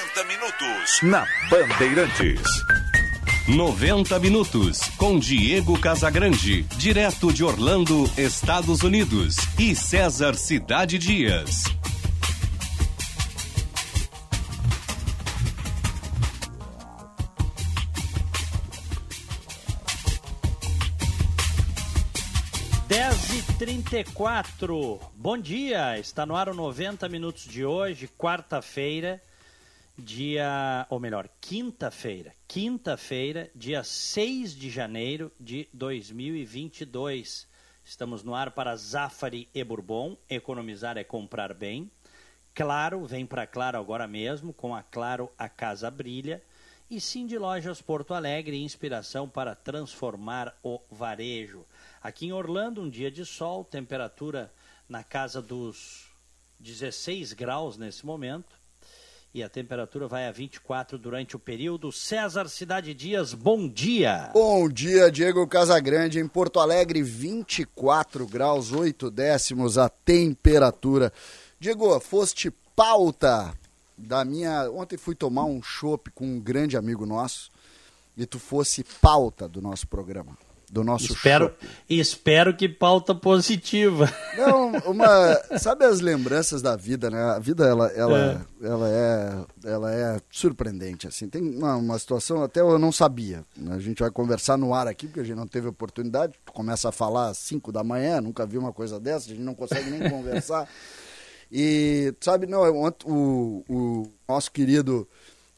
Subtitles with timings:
[0.00, 2.40] 90 minutos na Bandeirantes.
[3.46, 11.64] 90 minutos com Diego Casagrande, direto de Orlando, Estados Unidos, e César Cidade Dias.
[22.88, 24.98] Dez e trinta e quatro.
[25.14, 29.20] Bom dia, está no ar o 90 minutos de hoje, quarta-feira,
[30.00, 37.46] dia, ou melhor, quinta-feira, quinta-feira, dia 6 de janeiro de 2022.
[37.84, 41.90] Estamos no ar para Zafari e Bourbon, economizar é comprar bem.
[42.54, 46.42] Claro, vem para Claro agora mesmo, com a Claro a casa brilha.
[46.90, 51.64] E sim de Lojas Porto Alegre, inspiração para transformar o varejo.
[52.02, 54.52] Aqui em Orlando, um dia de sol, temperatura
[54.88, 56.10] na casa dos
[56.58, 58.59] 16 graus nesse momento
[59.32, 61.92] e a temperatura vai a 24 durante o período.
[61.92, 64.30] César Cidade Dias, bom dia.
[64.34, 66.18] Bom dia, Diego Casagrande.
[66.18, 71.12] Em Porto Alegre, 24 graus, 8 décimos a temperatura.
[71.60, 73.54] Diego, foste pauta
[73.96, 74.70] da minha.
[74.70, 77.50] Ontem fui tomar um chopp com um grande amigo nosso
[78.16, 80.36] e tu fosse pauta do nosso programa
[80.70, 81.66] do nosso espero, shopping.
[81.88, 84.08] Espero que pauta positiva.
[84.36, 87.20] Não, uma, sabe as lembranças da vida, né?
[87.20, 88.18] A vida ela, ela,
[88.62, 88.66] é.
[88.66, 91.28] ela é, ela é surpreendente assim.
[91.28, 93.44] Tem uma, uma, situação até eu não sabia.
[93.56, 93.74] Né?
[93.74, 96.34] A gente vai conversar no ar aqui porque a gente não teve oportunidade.
[96.44, 99.42] Tu começa a falar às 5 da manhã, nunca vi uma coisa dessa, a gente
[99.42, 100.68] não consegue nem conversar.
[101.50, 102.62] E sabe, não,
[103.04, 105.08] o, o nosso querido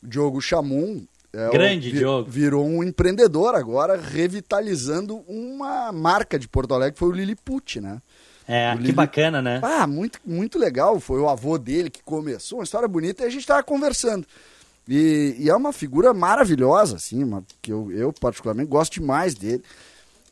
[0.02, 2.30] Diogo Chamum, é, Grande vi, Diogo.
[2.30, 8.02] Virou um empreendedor agora, revitalizando uma marca de Porto Alegre, que foi o Lilliput, né?
[8.46, 8.92] É, o que Lili...
[8.92, 9.60] bacana, né?
[9.62, 11.00] Ah, muito, muito legal.
[11.00, 14.26] Foi o avô dele que começou, uma história bonita, e a gente estava conversando.
[14.86, 19.62] E, e, é uma figura maravilhosa, assim, uma, que eu, eu particularmente gosto demais dele.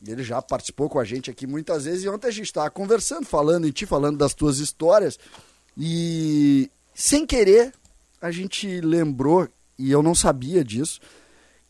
[0.06, 3.24] Ele já participou com a gente aqui muitas vezes, e ontem a gente estava conversando,
[3.26, 5.18] falando em ti, falando das tuas histórias.
[5.78, 7.72] E sem querer,
[8.20, 9.48] a gente lembrou
[9.80, 11.00] e eu não sabia disso,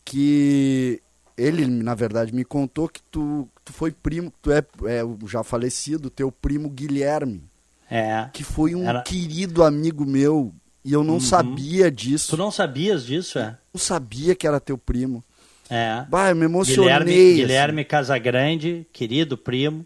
[0.03, 1.01] que
[1.37, 6.09] ele, na verdade, me contou que tu, tu foi primo, tu é, é já falecido,
[6.09, 7.41] teu primo Guilherme.
[7.89, 8.29] É.
[8.33, 9.01] Que foi um era...
[9.01, 10.53] querido amigo meu.
[10.83, 11.19] E eu não uhum.
[11.19, 12.31] sabia disso.
[12.31, 13.57] Tu não sabias disso, é?
[13.73, 15.23] Não sabia que era teu primo.
[15.69, 16.05] É.
[16.09, 16.83] Bah, eu me emocionei.
[16.83, 17.35] Guilherme, assim.
[17.35, 19.85] Guilherme Casagrande, querido primo,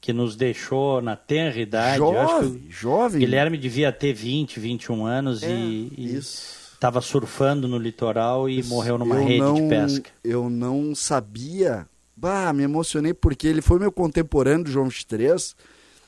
[0.00, 1.98] que nos deixou na tenra idade.
[1.98, 3.20] Jovem, jovem.
[3.20, 6.16] Guilherme devia ter 20, 21 anos é, e, e...
[6.16, 10.10] Isso Estava surfando no litoral e morreu numa rede não, de pesca.
[10.22, 11.88] Eu não sabia.
[12.16, 15.56] Bah, me emocionei porque ele foi meu contemporâneo do João 23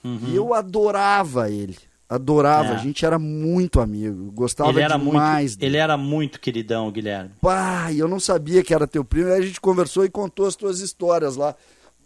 [0.04, 0.20] uhum.
[0.28, 1.76] e eu adorava ele.
[2.08, 2.74] Adorava, é.
[2.74, 5.72] a gente era muito amigo, gostava ele era demais muito, dele.
[5.72, 7.32] Ele era muito queridão, Guilherme.
[7.42, 10.54] Bah, eu não sabia que era teu primo, aí a gente conversou e contou as
[10.54, 11.56] tuas histórias lá.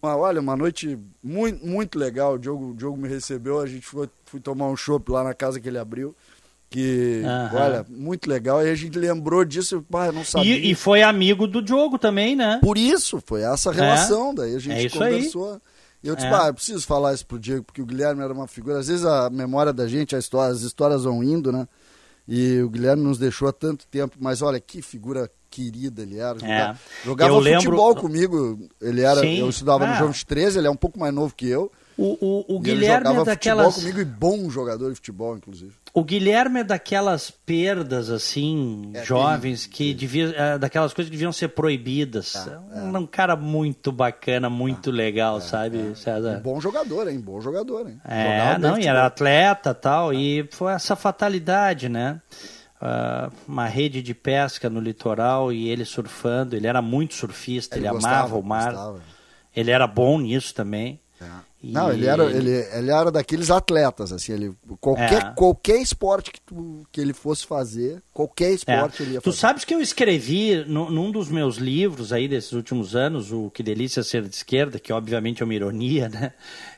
[0.02, 3.84] Uma, olha, uma noite muito, muito legal, o Diogo, o Diogo me recebeu, a gente
[3.84, 6.16] foi, foi tomar um chopp lá na casa que ele abriu
[6.74, 7.56] que, uhum.
[7.56, 8.66] olha, muito legal.
[8.66, 10.56] E a gente lembrou disso, pá, não sabia.
[10.56, 12.58] E, e, foi amigo do Diogo também, né?
[12.60, 14.32] Por isso, foi essa relação.
[14.32, 14.34] É.
[14.34, 15.52] Daí a gente é conversou.
[15.52, 15.58] Aí.
[16.02, 16.48] E eu disse, é.
[16.48, 18.80] eu preciso falar isso pro Diego, porque o Guilherme era uma figura.
[18.80, 21.68] Às vezes a memória da gente, a história, as histórias vão indo, né?
[22.26, 26.36] E o Guilherme nos deixou há tanto tempo, mas olha que figura querida ele era.
[26.44, 26.74] É.
[27.04, 28.68] Jogava, jogava futebol comigo.
[28.80, 29.38] Ele era, Sim.
[29.38, 29.94] eu estudava no.
[29.94, 31.70] João de 13, ele é um pouco mais novo que eu.
[31.96, 33.74] O, o, o Guilherme ele jogava é daquelas.
[33.76, 35.72] comigo e bom jogador de futebol, inclusive.
[35.96, 41.30] O Guilherme é daquelas perdas, assim, é, jovens, que devia, é, daquelas coisas que deviam
[41.30, 42.34] ser proibidas.
[42.34, 42.98] É, é.
[42.98, 45.94] um cara muito bacana, muito ah, legal, é, sabe.
[45.94, 46.38] César?
[46.38, 47.20] Um bom jogador, hein?
[47.20, 48.00] Bom jogador, hein?
[48.04, 52.20] É, não, e era atleta tal, e foi essa fatalidade, né?
[52.82, 57.86] Uh, uma rede de pesca no litoral e ele surfando, ele era muito surfista, ele,
[57.86, 58.72] ele gostava, amava o mar.
[58.72, 59.00] Gostava.
[59.54, 61.00] Ele era bom nisso também.
[61.72, 65.32] Não, ele era, ele, ele era daqueles atletas, assim, ele, qualquer, é.
[65.34, 69.06] qualquer esporte que, tu, que ele fosse fazer, qualquer esporte é.
[69.06, 69.36] ele ia fazer.
[69.36, 73.50] Tu sabes que eu escrevi no, num dos meus livros aí desses últimos anos, o
[73.50, 76.32] Que Delícia Ser de Esquerda, que obviamente é uma ironia, né?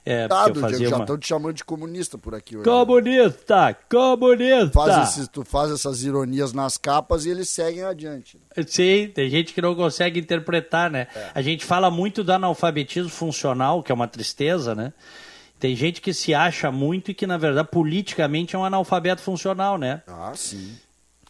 [0.08, 2.64] É, Dado, eu Diego, já estão te chamando de comunista por aqui hoje.
[2.64, 3.76] Comunista!
[3.90, 4.70] Comunista!
[4.70, 8.38] Faz esses, tu faz essas ironias nas capas e eles seguem adiante.
[8.68, 11.08] Sim, tem gente que não consegue interpretar, né?
[11.12, 11.30] É.
[11.34, 14.92] A gente fala muito do analfabetismo funcional, que é uma tristeza, né?
[15.58, 19.76] Tem gente que se acha muito e que, na verdade, politicamente é um analfabeto funcional,
[19.76, 20.02] né?
[20.06, 20.76] Ah, sim.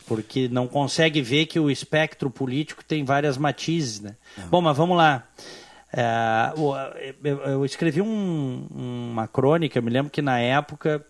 [0.07, 4.17] Porque não consegue ver que o espectro político tem várias matizes, né?
[4.37, 4.43] É.
[4.43, 5.27] Bom, mas vamos lá.
[5.99, 6.53] É,
[7.47, 11.03] eu, escrevi um, uma crônica, me lembro que na época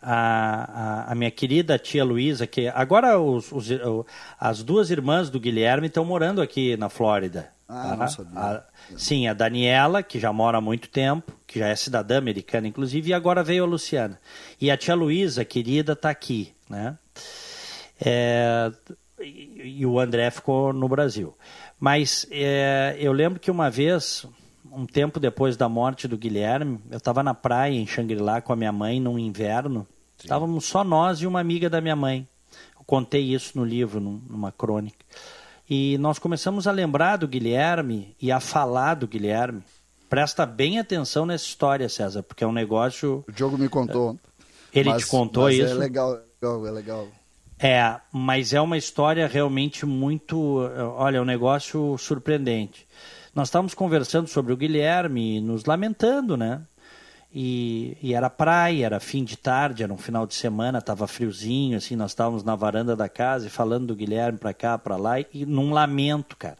[0.00, 3.68] a, a, a minha querida tia Luísa, que agora os, os,
[4.38, 7.50] as duas irmãs do Guilherme estão morando aqui na Flórida.
[7.68, 8.38] Ah, não sabia.
[8.40, 8.64] A,
[8.96, 13.10] sim, a Daniela, que já mora há muito tempo, que já é cidadã americana, inclusive,
[13.10, 14.20] e agora veio a Luciana.
[14.60, 16.96] E a tia Luísa, querida, está aqui, né?
[18.00, 18.70] É,
[19.22, 21.34] e, e, o André ficou no Brasil.
[21.78, 24.26] Mas é, eu lembro que uma vez,
[24.72, 28.56] um tempo depois da morte do Guilherme, eu estava na praia em Xangri-Lá com a
[28.56, 29.86] minha mãe num inverno.
[30.18, 32.28] Estávamos só nós e uma amiga da minha mãe.
[32.78, 35.04] Eu contei isso no livro, numa crônica.
[35.68, 39.62] E nós começamos a lembrar do Guilherme e a falar do Guilherme.
[40.08, 43.24] Presta bem atenção nessa história, César, porque é um negócio.
[43.28, 44.18] O Diogo me contou.
[44.72, 45.74] Ele mas, te contou mas é isso?
[45.74, 47.08] É legal, é legal.
[47.62, 50.60] É, mas é uma história realmente muito.
[50.96, 52.86] Olha, é um negócio surpreendente.
[53.34, 56.62] Nós estávamos conversando sobre o Guilherme, nos lamentando, né?
[57.32, 61.76] E, e, era praia, era fim de tarde, era um final de semana, estava friozinho,
[61.76, 65.20] assim, nós estávamos na varanda da casa e falando do Guilherme para cá, para lá,
[65.20, 66.58] e num lamento, cara.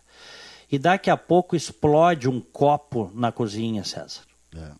[0.70, 4.20] E daqui a pouco explode um copo na cozinha, César.
[4.54, 4.70] É.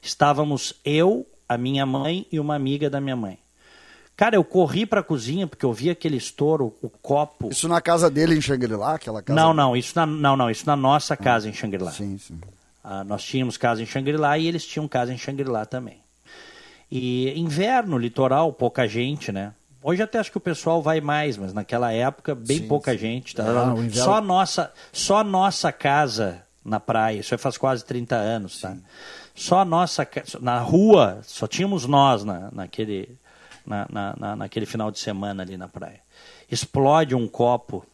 [0.00, 3.38] Estávamos eu, a minha mãe e uma amiga da minha mãe.
[4.22, 7.48] Cara, eu corri para a cozinha porque eu vi aquele estouro, o copo.
[7.50, 9.34] Isso na casa dele em Xangri-Lá, aquela casa?
[9.36, 11.90] Não, não, isso na, não, não, isso na nossa casa ah, em Xangri-Lá.
[11.90, 12.38] Sim, sim.
[12.84, 15.98] Ah, nós tínhamos casa em Xangri-Lá e eles tinham casa em Xangri-Lá também.
[16.88, 19.52] E inverno, litoral, pouca gente, né?
[19.82, 22.98] Hoje até acho que o pessoal vai mais, mas naquela época bem sim, pouca sim.
[22.98, 23.34] gente.
[23.34, 23.42] Tá?
[23.42, 23.92] Ah, inverno...
[23.92, 28.76] Só nossa, só nossa casa na praia, isso faz quase 30 anos, tá?
[29.34, 30.06] Só nossa
[30.40, 33.18] na rua, só tínhamos nós na, naquele
[33.66, 36.00] na, na, na, naquele final de semana ali na praia.
[36.50, 37.86] Explode um copo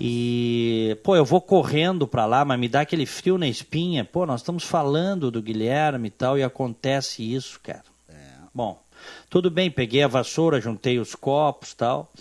[0.00, 4.04] e, pô, eu vou correndo para lá, mas me dá aquele frio na espinha.
[4.04, 7.84] Pô, nós estamos falando do Guilherme e tal, e acontece isso, cara.
[8.08, 8.14] É.
[8.52, 8.80] Bom,
[9.28, 12.12] tudo bem, peguei a vassoura, juntei os copos tal.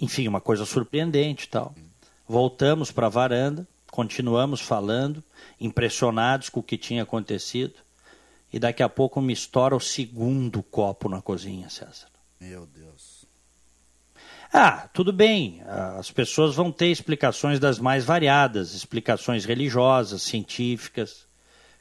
[0.00, 1.74] Enfim, uma coisa surpreendente tal.
[2.28, 5.22] Voltamos para a varanda, continuamos falando,
[5.60, 7.74] impressionados com o que tinha acontecido.
[8.52, 12.08] E daqui a pouco me estoura o segundo copo na cozinha, César.
[12.40, 13.26] Meu Deus.
[14.52, 15.62] Ah, tudo bem.
[15.98, 21.26] As pessoas vão ter explicações das mais variadas, explicações religiosas, científicas.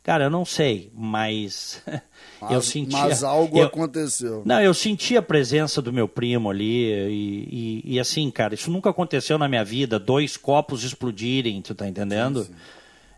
[0.04, 1.82] Cara, eu não sei, mas,
[2.40, 2.92] mas eu senti.
[2.92, 4.44] Mas algo eu, aconteceu.
[4.46, 8.70] Não, eu senti a presença do meu primo ali e, e, e, assim, cara, isso
[8.70, 9.98] nunca aconteceu na minha vida.
[9.98, 12.44] Dois copos explodirem, tu tá entendendo?
[12.44, 12.56] Sim, sim.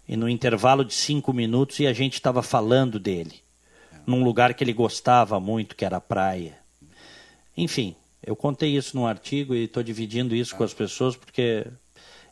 [0.08, 3.42] E no intervalo de cinco minutos e a gente estava falando dele,
[3.92, 3.98] é.
[4.06, 6.58] num lugar que ele gostava muito, que era a praia.
[7.56, 11.66] Enfim, eu contei isso num artigo e estou dividindo isso com as pessoas porque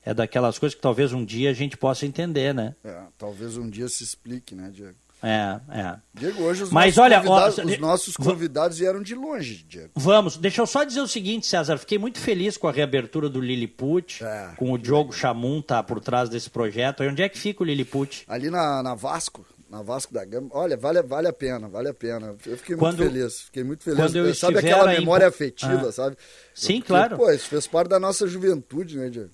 [0.03, 2.75] é daquelas coisas que talvez um dia a gente possa entender, né?
[2.83, 4.97] É, talvez um dia se explique, né, Diego?
[5.23, 5.95] É, é.
[6.13, 9.91] Diego, hoje os, Mas, nossos, olha, convidados, ó, os nossos convidados vieram de longe, Diego.
[9.95, 11.77] Vamos, deixa eu só dizer o seguinte, César.
[11.77, 15.99] Fiquei muito feliz com a reabertura do Lilliput, é, com o Diogo Chamun tá por
[15.99, 17.03] trás desse projeto.
[17.03, 18.23] E onde é que fica o Lilliput?
[18.27, 20.49] Ali na, na Vasco na Vasco da Gama.
[20.51, 22.35] Olha, vale, vale a pena, vale a pena.
[22.45, 23.99] Eu fiquei quando, muito feliz, fiquei muito feliz.
[23.99, 25.91] Quando eu sabe aquela memória afetiva, ah.
[25.91, 26.17] sabe?
[26.53, 27.17] Sim, Porque, claro.
[27.17, 29.31] Pô, isso fez parte da nossa juventude, né, Diego?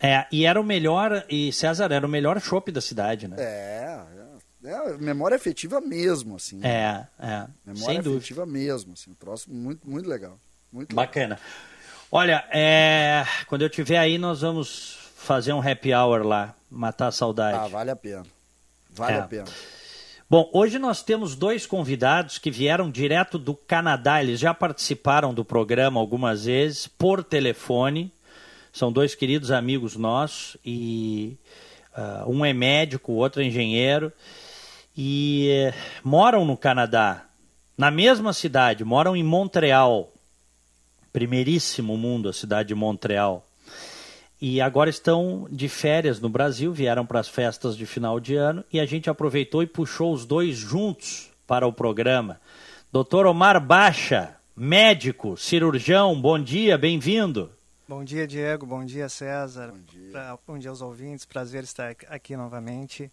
[0.00, 3.36] É, e era o melhor, e César, era o melhor chopp da cidade, né?
[3.38, 4.00] É,
[4.64, 6.60] é, memória afetiva mesmo, assim.
[6.64, 7.46] É, é.
[7.64, 8.58] Memória Sem afetiva dúvida.
[8.58, 9.14] mesmo, assim.
[9.14, 10.38] próximo muito, muito legal.
[10.72, 11.36] Muito Bacana.
[11.36, 11.50] Legal.
[12.10, 17.12] Olha, é, quando eu estiver aí, nós vamos fazer um happy hour lá, matar a
[17.12, 17.58] saudade.
[17.58, 18.26] Ah, vale a pena.
[18.90, 19.20] Vale é.
[19.20, 19.44] a pena.
[20.28, 24.22] Bom, hoje nós temos dois convidados que vieram direto do Canadá.
[24.22, 28.12] Eles já participaram do programa algumas vezes por telefone.
[28.72, 31.38] São dois queridos amigos nossos e
[31.96, 34.12] uh, um é médico, o outro é engenheiro
[34.98, 37.24] e uh, moram no Canadá,
[37.76, 40.12] na mesma cidade, moram em Montreal,
[41.12, 43.48] primeiríssimo mundo, a cidade de Montreal
[44.40, 48.64] e agora estão de férias no Brasil, vieram para as festas de final de ano
[48.72, 52.40] e a gente aproveitou e puxou os dois juntos para o programa.
[52.92, 57.50] Doutor Omar Baixa, médico, cirurgião, bom dia, bem-vindo.
[57.88, 59.72] Bom dia, Diego, bom dia, César.
[59.72, 60.12] Bom dia.
[60.12, 63.10] Pra, bom dia aos ouvintes, prazer estar aqui novamente.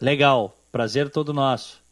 [0.00, 1.82] Legal, prazer todo nosso.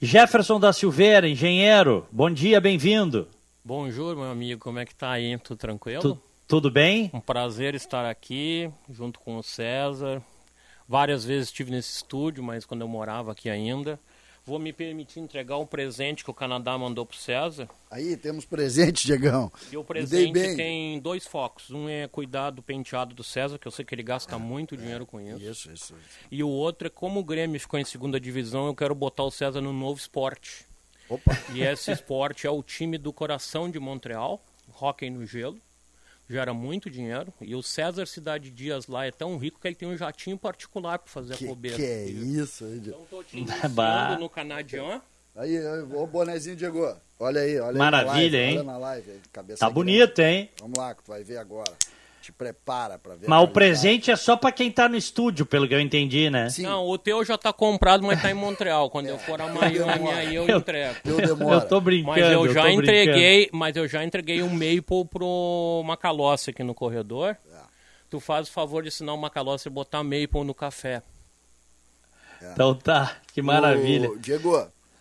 [0.00, 3.28] Jefferson da Silveira, engenheiro, bom dia, bem-vindo.
[3.64, 5.38] Bonjour, meu amigo, como é que tá aí?
[5.38, 6.02] Tudo tranquilo?
[6.02, 7.10] Tu, tudo bem?
[7.14, 10.20] Um prazer estar aqui junto com o César.
[10.88, 14.00] Várias vezes estive nesse estúdio, mas quando eu morava aqui ainda.
[14.44, 17.68] Vou me permitir entregar um presente que o Canadá mandou pro César.
[17.90, 19.52] Aí, temos presente, Diegão.
[19.70, 21.70] E o presente tem dois focos.
[21.70, 25.06] Um é cuidar do penteado do César, que eu sei que ele gasta muito dinheiro
[25.06, 25.44] com isso.
[25.44, 25.94] Isso, isso.
[26.30, 29.30] E o outro é como o Grêmio ficou em segunda divisão, eu quero botar o
[29.30, 30.66] César no novo esporte.
[31.08, 31.36] Opa.
[31.52, 34.40] E esse esporte é o time do coração de Montreal,
[34.80, 35.58] hóquei no gelo.
[36.30, 37.34] Gera muito dinheiro.
[37.40, 41.00] E o César Cidade Dias lá é tão rico que ele tem um jatinho particular
[41.00, 41.76] para fazer a Que, bobeira.
[41.76, 43.02] que é isso, Diego?
[43.04, 43.44] Então tô te
[44.20, 45.02] no Canadian.
[45.34, 45.58] Aí,
[45.92, 46.96] ô bonezinho, Diego.
[47.18, 48.58] Olha aí, olha Maravilha, aí live, hein?
[48.58, 49.72] Olha na live, aí, Tá grande.
[49.74, 50.50] bonito, hein?
[50.60, 51.72] Vamos lá, que tu vai ver agora.
[52.20, 53.26] Te prepara pra ver.
[53.28, 56.50] Mas o presente é só pra quem tá no estúdio, pelo que eu entendi, né?
[56.50, 58.90] Sim, Não, o teu já tá comprado, mas tá em Montreal.
[58.90, 60.96] Quando eu for a Miami, aí eu Eu- entrego.
[61.02, 61.56] deu demora.
[61.56, 62.20] Eu tô brincando.
[62.20, 66.74] Mas eu já tô entreguei, mas eu já entreguei um maple pro Macalossi aqui no
[66.74, 67.36] corredor.
[68.10, 71.00] Tu faz o favor de ensinar o Macalossi a botar maple no café.
[72.38, 72.52] brincando.
[72.52, 74.10] Então tá, que maravilha.
[74.10, 74.56] Ô, Diego,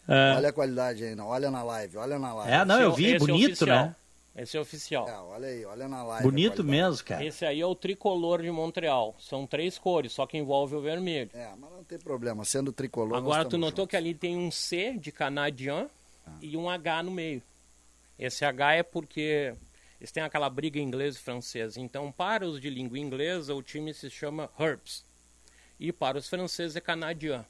[0.08, 0.36] É.
[0.38, 1.28] olha a qualidade aí, não.
[1.28, 2.54] olha na live, olha na live.
[2.54, 3.68] É, não, eu é o- vi, é bonito, oficial.
[3.88, 3.96] né?
[4.42, 5.08] Esse é oficial.
[5.08, 6.24] É, olha aí, olha na live.
[6.24, 7.26] Bonito mesmo, cara.
[7.26, 9.14] Esse aí é o tricolor de Montreal.
[9.20, 11.30] São três cores, só que envolve o vermelho.
[11.34, 13.10] É, mas não tem problema, sendo tricolor.
[13.10, 13.92] nós Agora tu notou juntos.
[13.92, 15.90] que ali tem um C de Canadian
[16.42, 17.42] e um H no meio.
[18.18, 19.54] Esse H é porque
[20.00, 21.76] eles têm aquela briga inglês e francês.
[21.76, 25.04] Então, para os de língua inglesa, o time se chama Herbs.
[25.78, 27.46] E para os franceses é Canadian.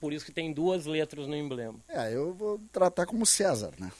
[0.00, 1.78] Por isso que tem duas letras no emblema.
[1.88, 3.90] É, eu vou tratar como César, né?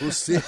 [0.00, 0.42] O C.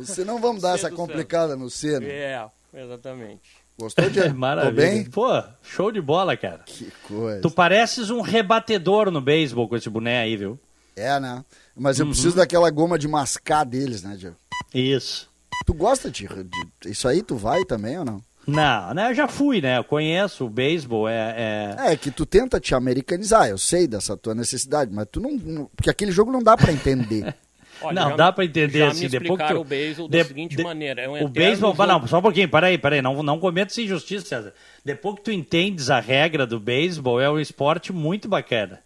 [0.00, 2.08] O C não vamos dar C essa complicada no C, né?
[2.08, 3.42] É, exatamente.
[3.78, 4.30] Gostou, Diego?
[4.34, 4.72] Tô Maravilha.
[4.90, 5.04] bem?
[5.04, 6.60] Pô, show de bola, cara.
[6.64, 7.40] Que coisa.
[7.40, 10.58] Tu pareces um rebatedor no beisebol com esse boné aí, viu?
[10.96, 11.44] É, né?
[11.76, 12.06] Mas Uhum.
[12.06, 14.36] eu preciso daquela goma de mascar deles, né, Diego?
[14.72, 15.28] Isso.
[15.66, 18.22] Tu gosta de, de- Isso aí tu vai também ou não?
[18.46, 19.10] Não, né?
[19.10, 19.78] Eu já fui, né?
[19.78, 21.92] Eu conheço o beisebol, é, é...
[21.92, 25.68] É, que tu tenta te americanizar, eu sei dessa tua necessidade, mas tu não.
[25.76, 27.34] porque aquele jogo não dá pra entender.
[27.82, 30.18] Olha, Não, já- dá pra entender, já assim, me depois que tu- o beisebol de-
[30.18, 31.02] da seguinte de- maneira.
[31.02, 33.82] É um O beisebol, jogo- não, só um pouquinho, peraí, peraí, não, não cometa essa
[33.82, 34.54] injustiça, César.
[34.84, 38.78] Depois que tu entendes a regra do beisebol, é um esporte muito bacana.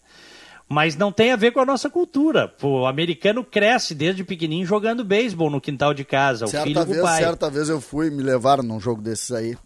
[0.69, 2.53] Mas não tem a ver com a nossa cultura.
[2.63, 6.87] O americano cresce desde pequenininho jogando beisebol no quintal de casa, o certa filho com
[6.93, 7.23] vez, o pai.
[7.23, 9.57] certa vez eu fui, me levaram num jogo desses aí.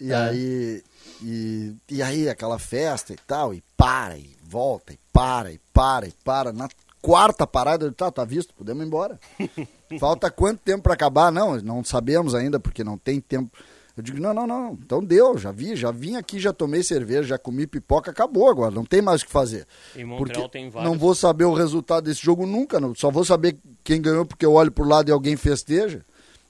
[0.00, 0.16] E É.
[0.16, 0.82] aí.
[1.22, 6.06] E, e aí, aquela festa e tal, e para, e volta, e para, e para,
[6.06, 6.52] e para.
[6.52, 6.68] Na
[7.02, 9.18] quarta parada, eu disse, tá, tá visto, podemos ir embora.
[9.98, 11.32] Falta quanto tempo para acabar?
[11.32, 13.50] Não, não sabemos ainda, porque não tem tempo.
[13.98, 17.24] Eu digo, não, não, não, então deu, já vi, já vim aqui, já tomei cerveja,
[17.24, 19.66] já comi pipoca, acabou agora, não tem mais o que fazer.
[19.96, 20.88] Em Montreal Porque tem vários.
[20.92, 24.46] não vou saber o resultado desse jogo nunca, não, só vou saber quem ganhou porque
[24.46, 26.04] eu olho pro lado e alguém festeja.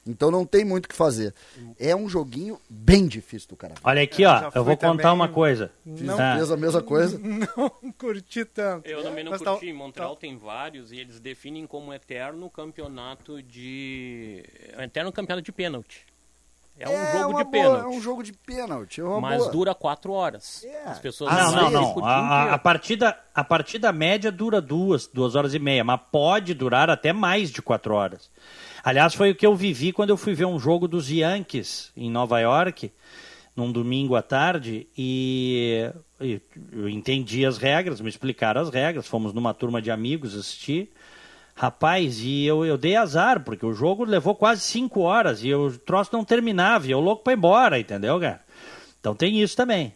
[0.07, 1.35] Então não tem muito o que fazer.
[1.78, 3.75] É um joguinho bem difícil do cara.
[3.85, 5.71] Olha aqui, Eu ó, eu vou contar uma coisa.
[5.85, 7.19] Não Ah, Fez a mesma coisa.
[7.21, 8.88] Não curti tanto.
[8.88, 9.67] Eu também não Mas tá- curti.
[9.69, 14.43] Em Montreal tem vários e eles definem como eterno campeonato de.
[14.78, 16.07] é Eterno campeonato de pênalti.
[16.78, 17.85] É um jogo de boa, pênalti.
[17.85, 19.00] É um jogo de pênalti.
[19.00, 19.50] É uma mas boa.
[19.50, 20.64] dura quatro horas.
[20.64, 20.82] É.
[20.90, 22.04] As pessoas Ah, não, vão não, não.
[22.04, 26.88] A, a- partida, a partida média dura duas, duas horas e meia, mas pode durar
[26.90, 28.30] até mais de quatro horas.
[28.85, 32.11] Aliás, foi o que eu vivi quando eu fui ver um jogo dos Yankees em
[32.11, 32.92] Nova York,
[33.56, 36.40] num domingo à tarde, e, e
[36.73, 40.90] eu entendi as regras, me explicaram as regras, fomos numa turma de amigos assistir.
[41.58, 45.76] Rapaz, e eu, eu dei azar, porque o jogo levou quase cinco horas e o
[45.76, 48.40] troço não terminava, e eu louco pra ir embora, entendeu, cara?
[49.00, 49.92] Então tem isso também.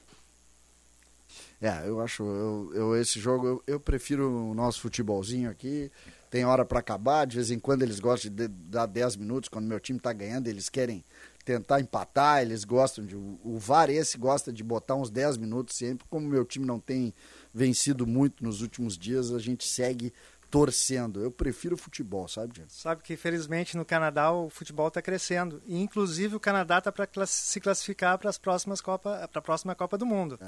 [1.60, 5.88] É, eu acho, eu, eu- esse jogo, eu, eu prefiro o nosso futebolzinho aqui.
[6.28, 9.66] Tem hora para acabar, de vez em quando eles gostam de dar 10 minutos, quando
[9.66, 11.04] meu time tá ganhando, eles querem
[11.44, 13.14] tentar empatar, eles gostam de.
[13.14, 16.04] O, VAR esse gosta de botar uns 10 minutos sempre.
[16.08, 17.14] Como meu time não tem
[17.54, 20.12] vencido muito nos últimos dias, a gente segue
[20.52, 21.22] torcendo.
[21.22, 22.70] Eu prefiro futebol, sabe, Diego?
[22.70, 25.62] Sabe que, felizmente, no Canadá o futebol está crescendo.
[25.64, 29.74] E, inclusive, o Canadá está para se classificar para as próximas Copa, para a próxima
[29.74, 30.38] Copa do Mundo.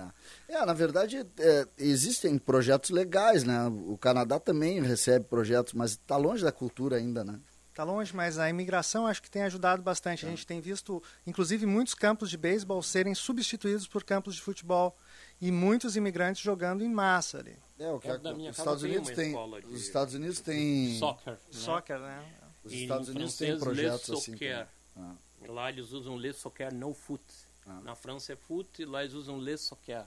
[0.46, 3.66] É, na verdade, é, existem projetos legais, né?
[3.66, 7.40] O Canadá também recebe projetos, mas está longe da cultura ainda, né?
[7.70, 10.26] Está longe, mas a imigração acho que tem ajudado bastante.
[10.26, 14.94] A gente tem visto, inclusive, muitos campos de beisebol serem substituídos por campos de futebol
[15.40, 17.56] e muitos imigrantes jogando em massa ali.
[17.78, 19.34] É, o que Perto a- os Estados Unidos tem,
[19.66, 21.32] os Estados Unidos tem, Soccer.
[21.32, 21.38] né?
[21.50, 22.34] Soccer, né?
[22.64, 24.32] os E Estados em Unidos têm projetos assim.
[24.32, 24.68] soccer.
[24.94, 25.18] também.
[25.48, 27.22] Lá eles usam le soccer no foot.
[27.66, 27.80] Ah.
[27.82, 30.04] Na França é foot e lá eles usam le soccer.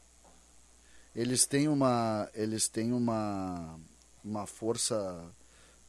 [1.16, 3.80] Eles têm uma, eles têm uma,
[4.24, 5.30] uma força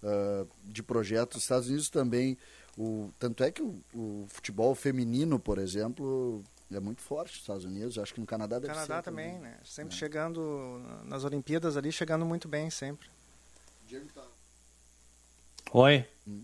[0.02, 1.38] ah, de projetos.
[1.38, 2.36] Os Estados Unidos também,
[2.76, 7.64] o, tanto é que o, o futebol feminino, por exemplo, é muito forte nos Estados
[7.64, 9.02] Unidos, acho que no Canadá deve Canadá ser.
[9.02, 9.58] também, também, né?
[9.64, 9.98] Sempre é.
[9.98, 13.08] chegando nas Olimpíadas ali, chegando muito bem sempre.
[14.14, 14.22] Tá.
[15.72, 16.06] Oi.
[16.26, 16.42] Hum.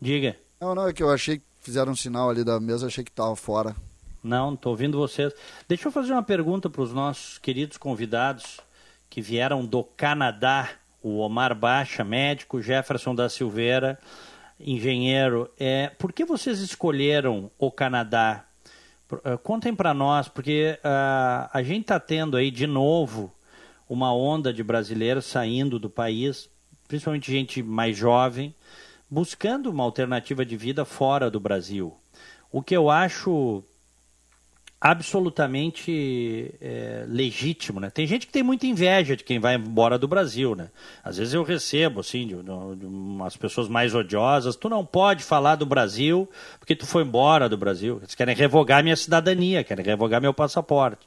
[0.00, 0.36] Diga.
[0.60, 3.10] Não, não, é que eu achei que fizeram um sinal ali da mesa, achei que
[3.10, 3.74] tava fora.
[4.22, 5.32] Não, estou ouvindo vocês.
[5.68, 8.60] Deixa eu fazer uma pergunta para os nossos queridos convidados
[9.08, 10.70] que vieram do Canadá,
[11.02, 13.98] o Omar Baixa, médico, Jefferson da Silveira,
[14.58, 15.50] engenheiro.
[15.58, 18.45] É, por que vocês escolheram o Canadá?
[19.10, 23.32] Uh, contem para nós, porque uh, a gente está tendo aí de novo
[23.88, 26.48] uma onda de brasileiros saindo do país,
[26.88, 28.54] principalmente gente mais jovem,
[29.08, 31.96] buscando uma alternativa de vida fora do Brasil.
[32.50, 33.62] O que eu acho
[34.90, 37.90] absolutamente é, legítimo, né?
[37.90, 40.70] Tem gente que tem muita inveja de quem vai embora do Brasil, né?
[41.02, 45.24] Às vezes eu recebo, assim, de, de, de umas pessoas mais odiosas, tu não pode
[45.24, 47.98] falar do Brasil porque tu foi embora do Brasil.
[48.00, 51.04] Eles querem revogar minha cidadania, querem revogar meu passaporte.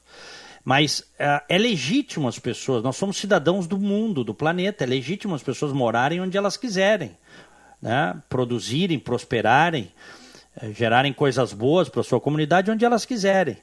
[0.65, 5.35] Mas é, é legítimo as pessoas, nós somos cidadãos do mundo, do planeta, é legítimo
[5.35, 7.15] as pessoas morarem onde elas quiserem,
[7.81, 8.21] né?
[8.27, 9.89] produzirem, prosperarem.
[10.61, 13.57] Eh, gerarem coisas boas para sua comunidade onde elas quiserem.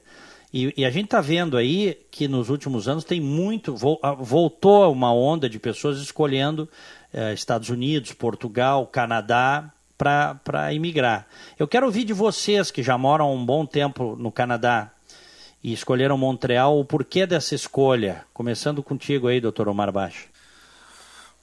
[0.57, 3.77] E, e a gente está vendo aí que nos últimos anos tem muito,
[4.19, 6.67] voltou uma onda de pessoas escolhendo
[7.13, 11.27] eh, Estados Unidos, Portugal, Canadá para imigrar.
[11.59, 14.91] Eu quero ouvir de vocês que já moram um bom tempo no Canadá
[15.63, 18.25] e escolheram Montreal, o porquê dessa escolha.
[18.33, 20.27] Começando contigo aí, doutor Omar Baixo.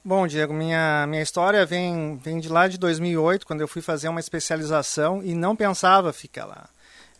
[0.04, 4.08] Bom, Diego, minha, minha história vem, vem de lá de 2008, quando eu fui fazer
[4.08, 6.68] uma especialização e não pensava ficar lá.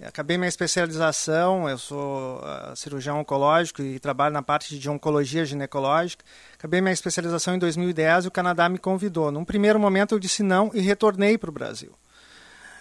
[0.07, 6.25] Acabei minha especialização, eu sou uh, cirurgião oncológico e trabalho na parte de oncologia ginecológica.
[6.59, 9.31] Acabei minha especialização em 2010 e o Canadá me convidou.
[9.31, 11.93] Num primeiro momento eu disse não e retornei para o Brasil.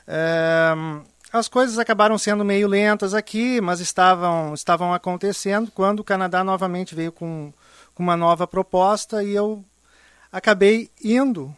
[0.08, 6.44] Uh, as coisas acabaram sendo meio lentas aqui, mas estavam, estavam acontecendo quando o Canadá
[6.44, 7.51] novamente veio com,
[7.96, 9.65] com uma nova proposta e eu
[10.32, 11.56] acabei indo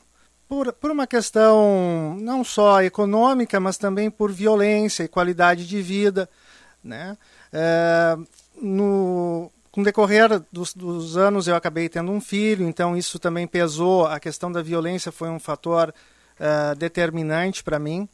[0.47, 6.29] por, por uma questão não só econômica, mas também por violência e qualidade de vida.
[6.83, 7.17] Né?
[7.51, 8.17] É,
[8.61, 13.47] no, com o decorrer dos, dos, anos eu acabei tendo um filho, então isso também
[13.47, 14.05] pesou.
[14.05, 15.93] A questão da violência foi um fator
[16.39, 18.07] uh, determinante para mim.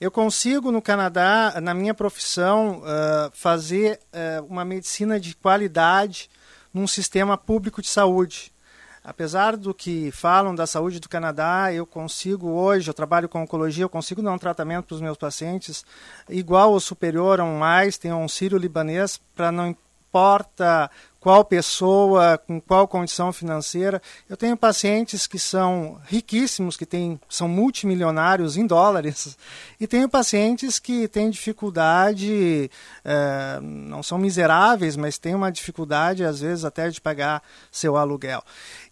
[0.00, 6.30] Eu consigo no Canadá, na minha profissão, uh, fazer uh, uma medicina de qualidade
[6.72, 8.52] num sistema público de saúde.
[9.02, 13.84] Apesar do que falam da saúde do Canadá, eu consigo hoje, eu trabalho com oncologia,
[13.84, 15.84] eu consigo dar um tratamento para os meus pacientes
[16.28, 19.68] igual ou superior a um mais, tenho um sírio libanês, para não
[20.08, 24.00] importa qual pessoa, com qual condição financeira.
[24.28, 29.36] Eu tenho pacientes que são riquíssimos, que têm, são multimilionários em dólares,
[29.80, 32.70] e tenho pacientes que têm dificuldade,
[33.04, 38.42] é, não são miseráveis, mas têm uma dificuldade, às vezes, até de pagar seu aluguel.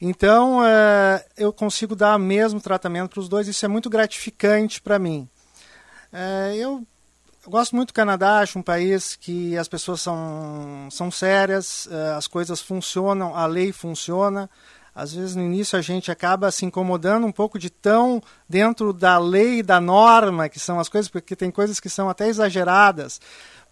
[0.00, 4.82] Então, é, eu consigo dar o mesmo tratamento para os dois, isso é muito gratificante
[4.82, 5.28] para mim.
[6.12, 6.86] É, eu
[7.46, 12.14] eu gosto muito do Canadá, acho um país que as pessoas são, são sérias, eh,
[12.16, 14.50] as coisas funcionam, a lei funciona.
[14.92, 19.16] Às vezes no início a gente acaba se incomodando um pouco de tão dentro da
[19.18, 23.20] lei, da norma, que são as coisas, porque tem coisas que são até exageradas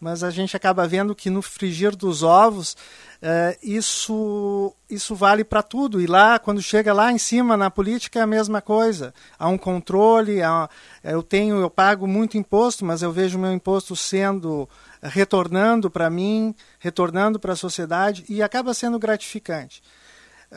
[0.01, 2.77] mas a gente acaba vendo que no frigir dos ovos
[3.23, 6.01] é, isso, isso vale para tudo.
[6.01, 9.15] E lá, quando chega lá em cima na política, é a mesma coisa.
[9.39, 10.69] Há um controle, há,
[11.03, 14.69] eu tenho, eu pago muito imposto, mas eu vejo meu imposto sendo
[15.03, 19.83] retornando para mim, retornando para a sociedade e acaba sendo gratificante.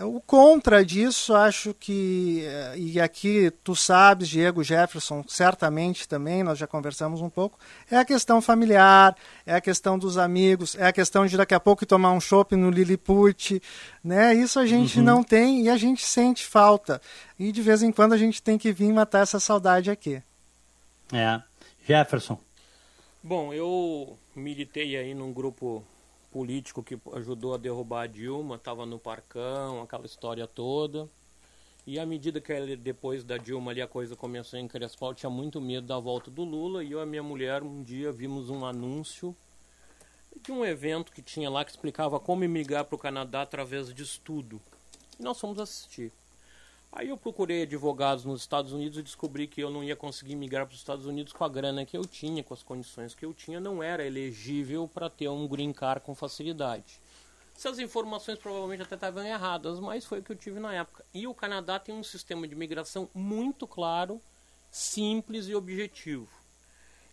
[0.04, 6.60] O contra disso, acho que, eh, e aqui tu sabes, Diego Jefferson, certamente também, nós
[6.60, 7.58] já conversamos um pouco,
[7.90, 11.60] é a questão familiar, é a questão dos amigos, é a questão de daqui a
[11.60, 13.62] pouco tomar um chopp no Lilliput,
[14.04, 14.36] né?
[14.36, 15.06] Isso a gente uhum.
[15.06, 17.02] não tem e a gente sente falta.
[17.40, 20.22] E de vez em quando a gente tem que vir matar essa saudade aqui.
[21.12, 21.42] É.
[21.88, 22.38] Jefferson.
[23.24, 25.84] Bom, eu militei aí num grupo
[26.38, 31.10] político que ajudou a derrubar a Dilma, estava no Parcão, aquela história toda.
[31.84, 35.32] E à medida que ele, depois da Dilma ali a coisa começou a encrespar, tinha
[35.32, 36.84] muito medo da volta do Lula.
[36.84, 39.36] E eu e a minha mulher um dia vimos um anúncio
[40.44, 44.04] de um evento que tinha lá que explicava como emigrar para o Canadá através de
[44.04, 44.62] estudo.
[45.20, 46.12] E nós fomos assistir.
[46.98, 50.66] Aí eu procurei advogados nos Estados Unidos e descobri que eu não ia conseguir migrar
[50.66, 53.36] para os Estados Unidos com a grana que eu tinha, com as condições que eu
[53.36, 57.00] tinha, não era elegível para ter um green card com facilidade.
[57.56, 61.06] Essas informações provavelmente até estavam erradas, mas foi o que eu tive na época.
[61.14, 64.20] E o Canadá tem um sistema de imigração muito claro,
[64.72, 66.28] simples e objetivo.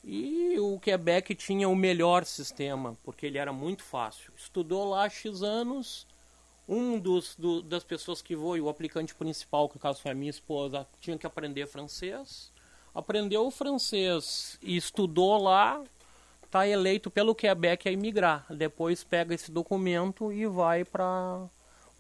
[0.03, 4.33] E o Quebec tinha o melhor sistema, porque ele era muito fácil.
[4.35, 6.07] Estudou lá X anos,
[6.69, 10.15] um dos do, das pessoas que foi, o aplicante principal, que no caso foi a
[10.15, 12.53] minha esposa, tinha que aprender francês.
[12.95, 15.83] Aprendeu o francês e estudou lá,
[16.45, 18.47] está eleito pelo Quebec a imigrar.
[18.49, 21.49] Depois pega esse documento e vai para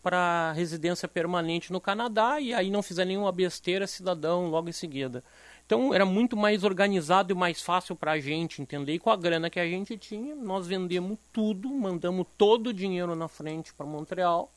[0.04, 5.24] para residência permanente no Canadá e aí não fizer nenhuma besteira, cidadão logo em seguida.
[5.64, 8.92] Então era muito mais organizado e mais fácil para a gente entender.
[8.92, 13.16] E com a grana que a gente tinha, nós vendemos tudo, mandamos todo o dinheiro
[13.16, 14.52] na frente para Montreal.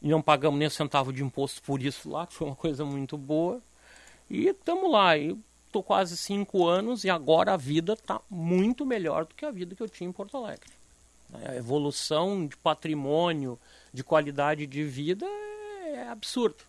[0.00, 2.84] E não pagamos nem um centavo de imposto por isso lá, que foi uma coisa
[2.84, 3.60] muito boa.
[4.30, 5.16] E estamos lá.
[5.16, 9.74] Estou quase cinco anos e agora a vida está muito melhor do que a vida
[9.74, 10.70] que eu tinha em Porto Alegre.
[11.44, 13.58] A evolução de patrimônio,
[13.92, 15.26] de qualidade de vida
[15.84, 16.64] é absurda.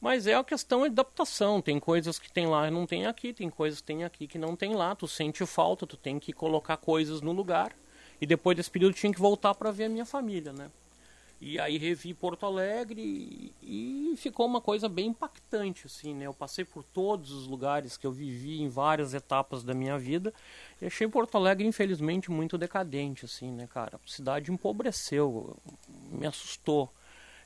[0.00, 1.60] Mas é a questão de adaptação.
[1.60, 4.38] Tem coisas que tem lá e não tem aqui, tem coisas que tem aqui que
[4.38, 4.94] não tem lá.
[4.94, 7.74] Tu sente falta, tu tem que colocar coisas no lugar.
[8.20, 10.70] E depois desse período tinha que voltar para ver a minha família, né?
[11.46, 16.24] E aí revi Porto Alegre e, ficou uma coisa bem impactante, assim, né?
[16.24, 20.32] Eu passei por todos os lugares que eu vivi em várias etapas da minha vida
[20.80, 24.00] e achei Porto Alegre, infelizmente, muito decadente, assim, né, cara?
[24.02, 25.54] A cidade empobreceu,
[26.10, 26.90] me assustou.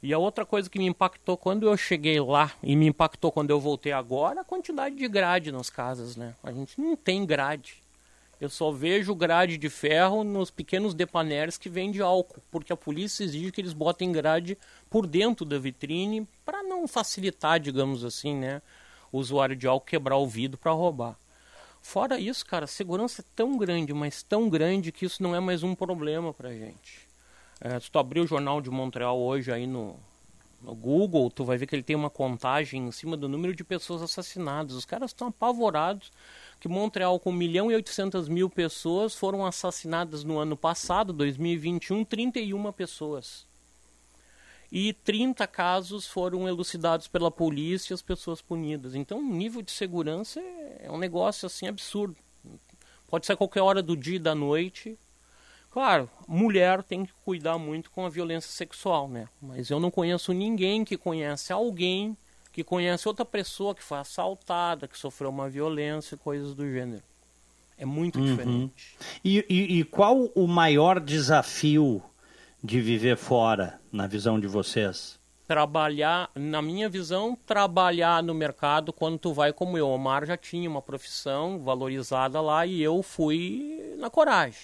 [0.00, 3.50] E a outra coisa que me impactou quando eu cheguei lá e me impactou quando
[3.50, 6.36] eu voltei agora, a quantidade de grade nas casas, né?
[6.44, 7.82] A gente não tem grade.
[8.40, 13.24] Eu só vejo grade de ferro nos pequenos depaneres que vende álcool, porque a polícia
[13.24, 14.56] exige que eles botem grade
[14.88, 18.62] por dentro da vitrine para não facilitar, digamos assim, né,
[19.10, 21.18] o usuário de álcool quebrar o vidro para roubar.
[21.82, 25.40] Fora isso, cara, a segurança é tão grande, mas tão grande que isso não é
[25.40, 27.08] mais um problema pra gente.
[27.60, 29.96] É, se tu abrir o jornal de Montreal hoje aí no,
[30.62, 33.64] no Google, tu vai ver que ele tem uma contagem em cima do número de
[33.64, 34.74] pessoas assassinadas.
[34.74, 36.12] Os caras estão apavorados
[36.60, 42.04] que Montreal, com 1 milhão e 800 mil pessoas, foram assassinadas no ano passado, 2021,
[42.04, 43.46] 31 pessoas.
[44.70, 48.94] E 30 casos foram elucidados pela polícia e as pessoas punidas.
[48.94, 52.16] Então, o nível de segurança é, é um negócio assim absurdo.
[53.06, 54.98] Pode ser a qualquer hora do dia e da noite.
[55.70, 59.28] Claro, mulher tem que cuidar muito com a violência sexual, né?
[59.40, 62.16] Mas eu não conheço ninguém que conhece alguém
[62.58, 67.04] que conhece outra pessoa que foi assaltada, que sofreu uma violência, coisas do gênero.
[67.76, 68.24] É muito uhum.
[68.24, 68.96] diferente.
[69.24, 72.02] E, e, e, qual o maior desafio
[72.60, 75.20] de viver fora, na visão de vocês?
[75.46, 79.86] Trabalhar, na minha visão, trabalhar no mercado quando tu vai como eu.
[79.86, 84.62] O Omar já tinha uma profissão valorizada lá e eu fui na coragem.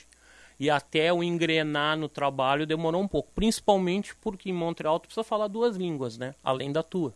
[0.59, 5.23] E até o engrenar no trabalho demorou um pouco, principalmente porque em Montreal tu precisa
[5.23, 6.35] falar duas línguas, né?
[6.43, 7.15] Além da tua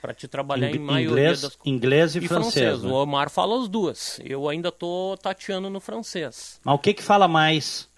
[0.00, 2.54] para te trabalhar em maioria inglês, das inglês e, e francês.
[2.54, 2.82] francês.
[2.82, 2.90] Né?
[2.90, 4.20] O Omar fala as duas.
[4.24, 6.60] Eu ainda tô tateando no francês.
[6.64, 7.88] Mas o que que fala mais?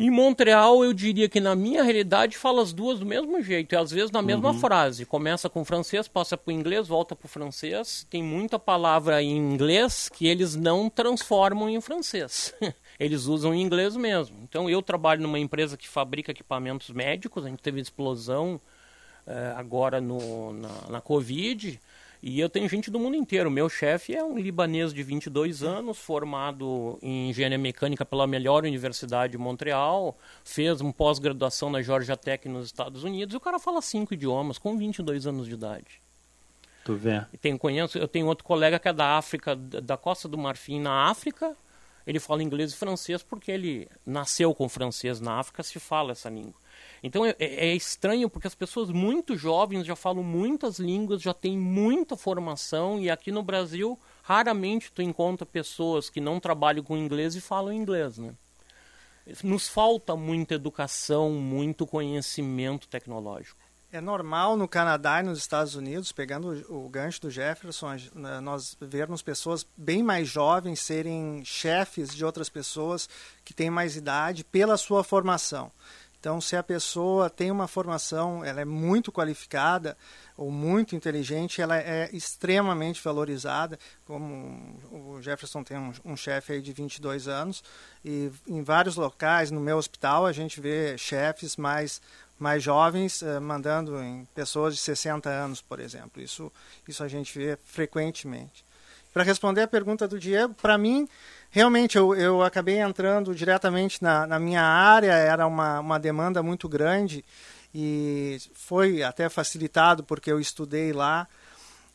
[0.00, 3.76] Em Montreal, eu diria que na minha realidade fala as duas do mesmo jeito, e
[3.76, 4.60] às vezes na mesma uhum.
[4.60, 5.04] frase.
[5.04, 8.06] Começa com francês, passa para o inglês, volta para o francês.
[8.08, 12.54] Tem muita palavra em inglês que eles não transformam em francês.
[13.00, 14.36] eles usam em inglês mesmo.
[14.44, 18.60] Então eu trabalho numa empresa que fabrica equipamentos médicos, a gente teve explosão
[19.28, 21.78] é, agora no, na, na Covid.
[22.20, 23.50] E eu tenho gente do mundo inteiro.
[23.50, 29.32] Meu chefe é um libanês de 22 anos, formado em engenharia mecânica pela melhor universidade
[29.32, 33.34] de Montreal, fez um pós-graduação na Georgia Tech nos Estados Unidos.
[33.34, 36.00] E o cara fala cinco idiomas com 22 anos de idade.
[36.84, 37.22] Tu vê.
[37.40, 41.10] Tem, conheço, eu tenho outro colega que é da África, da Costa do Marfim, na
[41.10, 41.54] África.
[42.04, 46.30] Ele fala inglês e francês porque ele nasceu com francês na África, se fala essa
[46.30, 46.54] língua.
[47.02, 51.56] Então é, é, estranho porque as pessoas muito jovens já falam muitas línguas, já têm
[51.56, 57.34] muita formação e aqui no Brasil raramente tu encontra pessoas que não trabalham com inglês
[57.34, 58.34] e falam inglês, né?
[59.44, 63.68] Nos falta muita educação, muito conhecimento tecnológico.
[63.90, 67.96] É normal no Canadá e nos Estados Unidos, pegando o gancho do Jefferson,
[68.42, 73.08] nós vermos pessoas bem mais jovens serem chefes de outras pessoas
[73.42, 75.72] que têm mais idade pela sua formação.
[76.20, 79.96] Então, se a pessoa tem uma formação, ela é muito qualificada
[80.36, 83.78] ou muito inteligente, ela é extremamente valorizada.
[84.04, 87.62] Como o Jefferson tem um, um chefe aí de 22 anos
[88.04, 92.00] e em vários locais, no meu hospital, a gente vê chefes mais
[92.38, 96.22] mais jovens uh, mandando em pessoas de 60 anos, por exemplo.
[96.22, 96.52] Isso
[96.86, 98.64] isso a gente vê frequentemente.
[99.12, 101.08] Para responder a pergunta do Diego, para mim
[101.50, 106.68] realmente eu, eu acabei entrando diretamente na, na minha área, era uma, uma demanda muito
[106.68, 107.24] grande
[107.74, 111.26] e foi até facilitado porque eu estudei lá.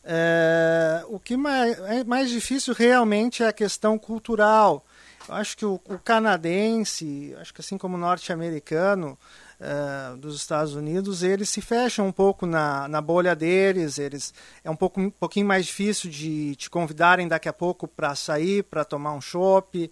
[0.04, 4.84] É, o que mais, é mais difícil realmente é a questão cultural.
[5.28, 9.18] Eu acho que o, o canadense, acho que assim como o norte-americano
[9.60, 13.98] é, dos Estados Unidos, eles se fecham um pouco na, na bolha deles.
[13.98, 18.14] Eles é um pouco um pouquinho mais difícil de te convidarem daqui a pouco para
[18.14, 19.90] sair, para tomar um chopp,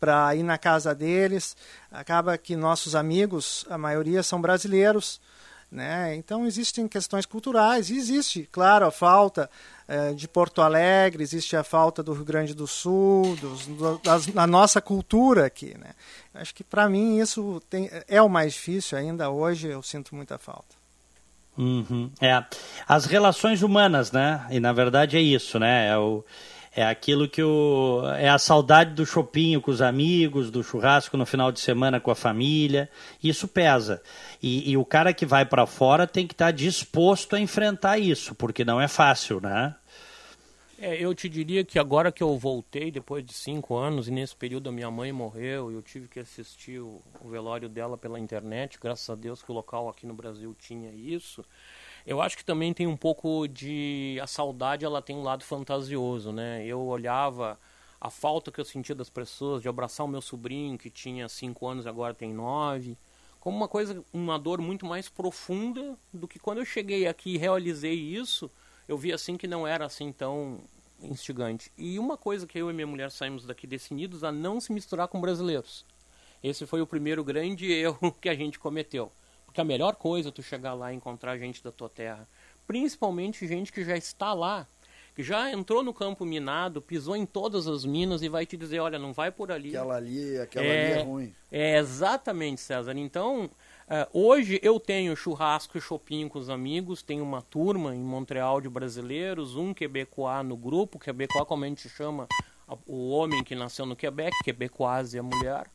[0.00, 1.56] para ir na casa deles.
[1.90, 5.20] Acaba que nossos amigos, a maioria são brasileiros.
[5.70, 6.14] Né?
[6.16, 9.48] Então existem questões culturais, existe, claro, a falta
[9.92, 14.24] é, de Porto Alegre, existe a falta do Rio Grande do Sul, dos, do, das,
[14.24, 15.76] da nossa cultura aqui.
[15.78, 15.90] Né?
[16.32, 20.38] Acho que para mim isso tem, é o mais difícil ainda hoje, eu sinto muita
[20.38, 20.74] falta.
[21.58, 22.10] Uhum.
[22.22, 22.42] É,
[22.88, 24.46] as relações humanas, né?
[24.50, 25.88] E na verdade é isso, né?
[25.88, 26.24] É o,
[26.74, 28.02] é aquilo que o.
[28.16, 32.10] É a saudade do chopinho com os amigos, do churrasco no final de semana com
[32.10, 32.88] a família.
[33.22, 34.00] Isso pesa.
[34.42, 37.98] E, e o cara que vai para fora tem que estar tá disposto a enfrentar
[37.98, 39.74] isso, porque não é fácil, né?
[40.84, 44.34] É, eu te diria que agora que eu voltei, depois de cinco anos, e nesse
[44.34, 48.80] período a minha mãe morreu, eu tive que assistir o, o velório dela pela internet,
[48.82, 51.44] graças a Deus que o local aqui no Brasil tinha isso.
[52.04, 54.18] Eu acho que também tem um pouco de.
[54.20, 56.66] A saudade ela tem um lado fantasioso, né?
[56.66, 57.56] Eu olhava
[58.00, 61.68] a falta que eu sentia das pessoas de abraçar o meu sobrinho que tinha cinco
[61.68, 62.98] anos e agora tem nove
[63.38, 67.36] como uma coisa, uma dor muito mais profunda do que quando eu cheguei aqui e
[67.36, 68.48] realizei isso,
[68.86, 70.60] eu vi assim que não era assim tão
[71.02, 71.70] instigante.
[71.76, 75.08] E uma coisa que eu e minha mulher saímos daqui decididos a não se misturar
[75.08, 75.84] com brasileiros.
[76.42, 79.12] Esse foi o primeiro grande erro que a gente cometeu.
[79.44, 82.26] Porque a melhor coisa é tu chegar lá e encontrar gente da tua terra.
[82.66, 84.66] Principalmente gente que já está lá,
[85.14, 88.80] que já entrou no campo minado, pisou em todas as minas e vai te dizer,
[88.80, 89.68] olha, não vai por ali.
[89.68, 91.34] Aquela ali, aquela é, ali é ruim.
[91.50, 92.96] É, exatamente, César.
[92.96, 93.50] Então,
[93.92, 98.58] Uh, hoje eu tenho churrasco e shopping com os amigos, tenho uma turma em Montreal
[98.58, 102.26] de brasileiros, um quebecois no grupo, quebecois como a gente chama
[102.86, 105.66] o homem que nasceu no Quebec, quebecois e a mulher.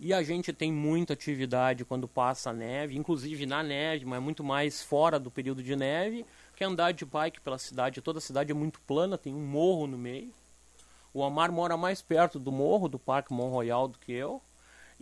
[0.00, 4.42] E a gente tem muita atividade quando passa a neve, inclusive na neve, mas muito
[4.42, 8.00] mais fora do período de neve, que é andar de bike pela cidade.
[8.00, 10.34] Toda a cidade é muito plana, tem um morro no meio.
[11.14, 14.42] O Amar mora mais perto do morro, do Parque Mont Royal, do que eu.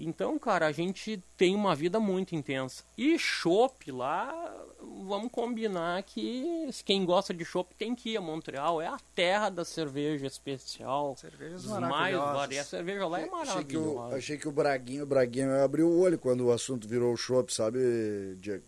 [0.01, 2.85] Então, cara, a gente tem uma vida muito intensa.
[2.97, 8.81] E chopp lá, vamos combinar que quem gosta de chopp tem que ir a Montreal.
[8.81, 11.17] É a terra da cerveja especial.
[11.17, 12.59] Cervejas mais variadas.
[12.59, 13.59] A cerveja lá é maravilhosa.
[13.59, 16.87] Achei que, o, achei que o Braguinho, o Braguinho abriu o olho quando o assunto
[16.87, 17.79] virou chopp, sabe,
[18.41, 18.65] Diego?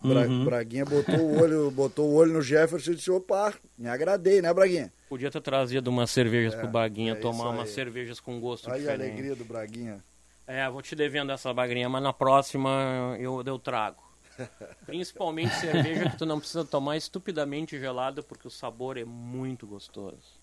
[0.00, 0.44] Bra uhum.
[0.44, 4.52] Braguinha botou o olho, botou o olho no Jefferson e disse, opa, me agradei, né,
[4.52, 4.92] Braguinha?
[5.08, 8.80] Podia ter trazido umas cervejas é, pro Braguinha é tomar umas cervejas com gosto aí
[8.80, 9.00] diferente.
[9.02, 10.02] Aí a alegria do Braguinha.
[10.46, 14.02] É, vou te devendo essa bagrinha, mas na próxima eu, eu trago.
[14.86, 20.40] Principalmente cerveja que tu não precisa tomar estupidamente gelada, porque o sabor é muito gostoso.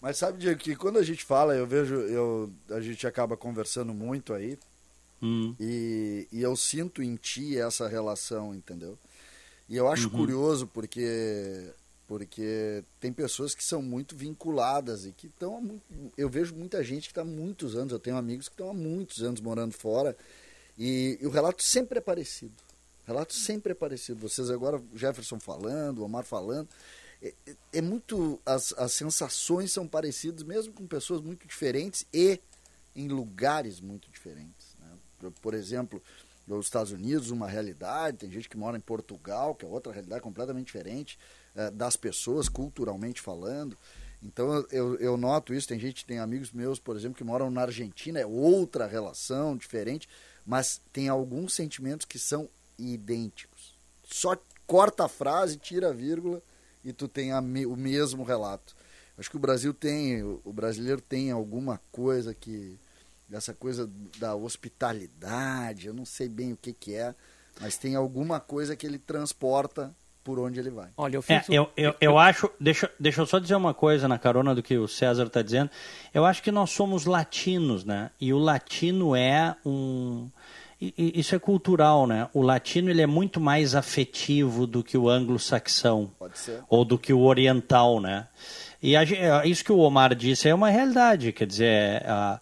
[0.00, 3.92] Mas sabe, Diego, que quando a gente fala, eu vejo, eu, a gente acaba conversando
[3.92, 4.58] muito aí,
[5.22, 5.54] hum.
[5.60, 8.98] e, e eu sinto em ti essa relação, entendeu?
[9.68, 10.16] E eu acho uhum.
[10.16, 11.70] curioso porque
[12.10, 15.80] porque tem pessoas que são muito vinculadas e que estão.
[16.18, 18.74] Eu vejo muita gente que está há muitos anos, eu tenho amigos que estão há
[18.74, 20.16] muitos anos morando fora
[20.76, 22.52] e, e, o relato sempre é parecido.
[23.04, 24.18] O relato sempre é parecido.
[24.28, 26.68] Vocês agora, Jefferson falando, Omar falando.
[27.22, 28.40] É, é, é muito.
[28.44, 32.40] As, as sensações são parecidas, mesmo com pessoas muito diferentes e
[32.96, 34.74] em lugares muito diferentes.
[34.80, 35.30] Né?
[35.40, 36.02] Por exemplo,
[36.44, 40.22] nos Estados Unidos, uma realidade, tem gente que mora em Portugal, que é outra realidade
[40.22, 41.16] completamente diferente
[41.54, 43.76] eh, das pessoas, culturalmente falando.
[44.22, 47.62] Então eu, eu noto isso, tem gente, tem amigos meus, por exemplo, que moram na
[47.62, 50.08] Argentina, é outra relação, diferente,
[50.44, 53.78] mas tem alguns sentimentos que são idênticos.
[54.04, 54.36] Só
[54.66, 56.42] corta a frase, tira a vírgula
[56.84, 58.76] e tu tem a, o mesmo relato.
[59.16, 62.78] Acho que o Brasil tem, o brasileiro tem alguma coisa que
[63.30, 67.14] essa coisa da hospitalidade, eu não sei bem o que, que é,
[67.60, 70.88] mas tem alguma coisa que ele transporta por onde ele vai.
[70.96, 74.06] Olha, eu, fiz é, eu, eu, eu, acho, deixa, deixa eu só dizer uma coisa
[74.06, 75.70] na carona do que o César está dizendo.
[76.12, 78.10] Eu acho que nós somos latinos, né?
[78.20, 80.28] E o latino é um.
[80.96, 82.28] Isso é cultural, né?
[82.32, 86.10] O latino ele é muito mais afetivo do que o anglo-saxão.
[86.70, 88.26] Ou do que o oriental, né?
[88.82, 89.04] E a,
[89.44, 91.32] isso que o Omar disse é uma realidade.
[91.32, 92.40] Quer dizer, a,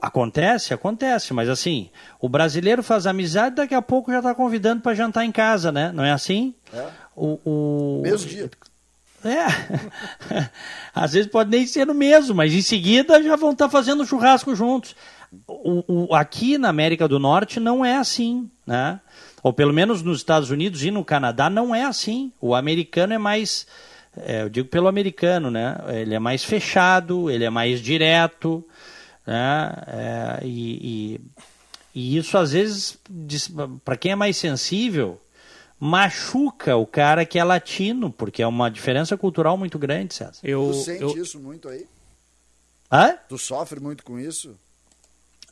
[0.00, 4.94] Acontece, acontece, mas assim, o brasileiro faz amizade daqui a pouco já está convidando para
[4.94, 5.92] jantar em casa, né?
[5.92, 6.54] Não é assim?
[6.72, 6.88] É.
[7.14, 8.00] O, o...
[8.02, 8.50] Mesmo dia.
[9.22, 9.46] É.
[10.94, 14.06] Às vezes pode nem ser no mesmo, mas em seguida já vão estar tá fazendo
[14.06, 14.96] churrasco juntos.
[15.46, 19.00] O, o, aqui na América do Norte não é assim, né?
[19.42, 22.32] Ou pelo menos nos Estados Unidos e no Canadá não é assim.
[22.40, 23.66] O americano é mais
[24.16, 25.76] é, eu digo pelo americano, né?
[25.88, 28.64] Ele é mais fechado, ele é mais direto,
[29.26, 29.72] né?
[29.86, 31.20] É, e,
[31.94, 32.98] e, e, isso às vezes,
[33.84, 35.20] para quem é mais sensível,
[35.78, 40.40] machuca o cara que é latino, porque é uma diferença cultural muito grande, César.
[40.42, 41.16] Eu, tu sente eu...
[41.16, 41.86] isso muito aí?
[42.90, 43.16] Hã?
[43.28, 44.56] Tu sofre muito com isso?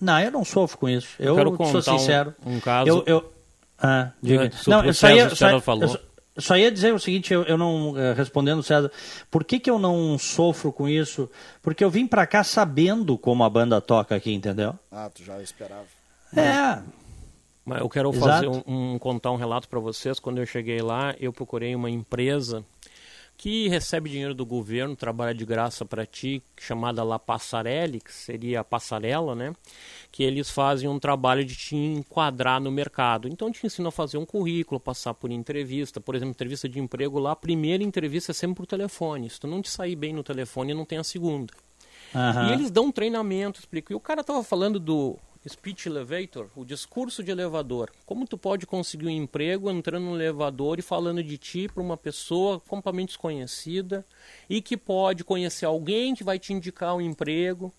[0.00, 1.08] Não, eu não sofro com isso.
[1.18, 2.34] Eu, eu sou sincero.
[2.44, 2.88] Um, um caso.
[2.88, 3.32] Eu, eu...
[3.78, 4.50] Ah, diga.
[4.66, 5.60] Não, eu só ia, só, eu,
[6.40, 8.90] só ia dizer o seguinte, eu, eu não eh, respondendo César,
[9.30, 11.30] por que, que eu não sofro com isso?
[11.62, 14.78] Porque eu vim para cá sabendo como a banda toca aqui, entendeu?
[14.90, 15.86] Ah, tu já esperava.
[16.36, 16.82] É.
[17.64, 20.18] Mas eu quero fazer um, um, contar um relato para vocês.
[20.18, 22.64] Quando eu cheguei lá, eu procurei uma empresa
[23.36, 28.60] que recebe dinheiro do governo, trabalha de graça para ti, chamada La Passarelli, que seria
[28.60, 29.54] a passarela, né?
[30.10, 33.28] Que eles fazem um trabalho de te enquadrar no mercado.
[33.28, 37.18] Então te ensina a fazer um currículo, passar por entrevista, por exemplo, entrevista de emprego
[37.18, 39.30] lá, a primeira entrevista é sempre por telefone.
[39.30, 41.52] Se tu não te sair bem no telefone, não tem a segunda.
[42.14, 42.48] Uhum.
[42.48, 43.92] E eles dão um treinamento, explico.
[43.92, 45.16] E o cara tava falando do
[45.48, 47.90] Speech Elevator, o discurso de elevador.
[48.04, 51.96] Como tu pode conseguir um emprego entrando no elevador e falando de ti para uma
[51.96, 54.04] pessoa completamente desconhecida
[54.48, 57.72] e que pode conhecer alguém que vai te indicar um emprego.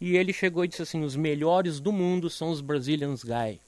[0.00, 3.60] E ele chegou e disse assim: os melhores do mundo são os Brazilians Guy,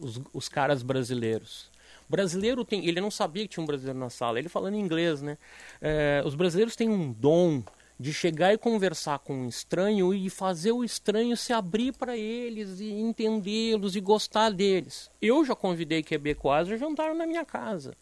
[0.00, 1.70] os, os caras brasileiros.
[2.08, 4.38] brasileiro tem, ele não sabia que tinha um brasileiro na sala.
[4.38, 5.38] Ele falando inglês, né?
[5.80, 7.62] É, os brasileiros têm um dom
[7.98, 12.78] de chegar e conversar com um estranho e fazer o estranho se abrir para eles
[12.78, 15.10] e entendê-los e gostar deles.
[15.20, 17.94] Eu já convidei quebecois a jantar na minha casa.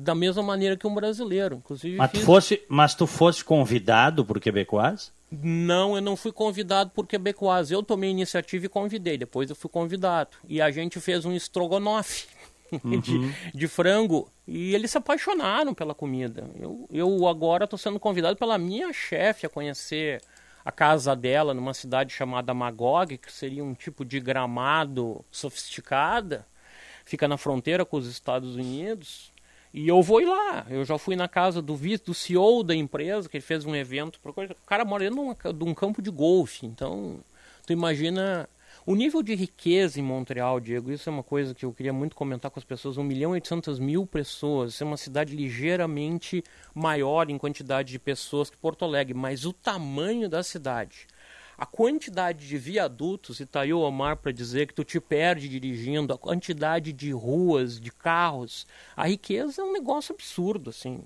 [0.00, 1.56] Da mesma maneira que um brasileiro.
[1.56, 2.20] Inclusive, mas, fiz...
[2.20, 5.12] tu fosse, mas tu fosse convidado por quebecois?
[5.30, 7.70] Não, eu não fui convidado por quebecois.
[7.70, 9.18] Eu tomei iniciativa e convidei.
[9.18, 10.30] Depois eu fui convidado.
[10.48, 12.26] E a gente fez um estrogonofe
[12.82, 12.98] uhum.
[12.98, 16.48] de, de, frango e eles se apaixonaram pela comida.
[16.58, 20.22] Eu, eu agora estou sendo convidado pela minha chefe a conhecer
[20.64, 26.46] a casa dela numa cidade chamada Magog, que seria um tipo de gramado sofisticada,
[27.04, 29.32] fica na fronteira com os Estados Unidos.
[29.72, 30.66] E eu vou ir lá.
[30.68, 33.74] Eu já fui na casa do vice, do CEO da empresa, que ele fez um
[33.74, 34.18] evento.
[34.24, 36.66] O cara mora dentro de um campo de golfe.
[36.66, 37.20] Então,
[37.66, 38.48] tu imagina
[38.88, 42.16] o nível de riqueza em Montreal, Diego, isso é uma coisa que eu queria muito
[42.16, 42.96] comentar com as pessoas.
[42.96, 44.72] 1 milhão e 800 mil pessoas.
[44.72, 46.42] Isso é uma cidade ligeiramente
[46.74, 51.06] maior em quantidade de pessoas que Porto Alegre, mas o tamanho da cidade.
[51.58, 55.48] A quantidade de viadutos, e tá aí o Omar para dizer que tu te perde
[55.48, 58.64] dirigindo, a quantidade de ruas, de carros,
[58.96, 61.02] a riqueza é um negócio absurdo, assim.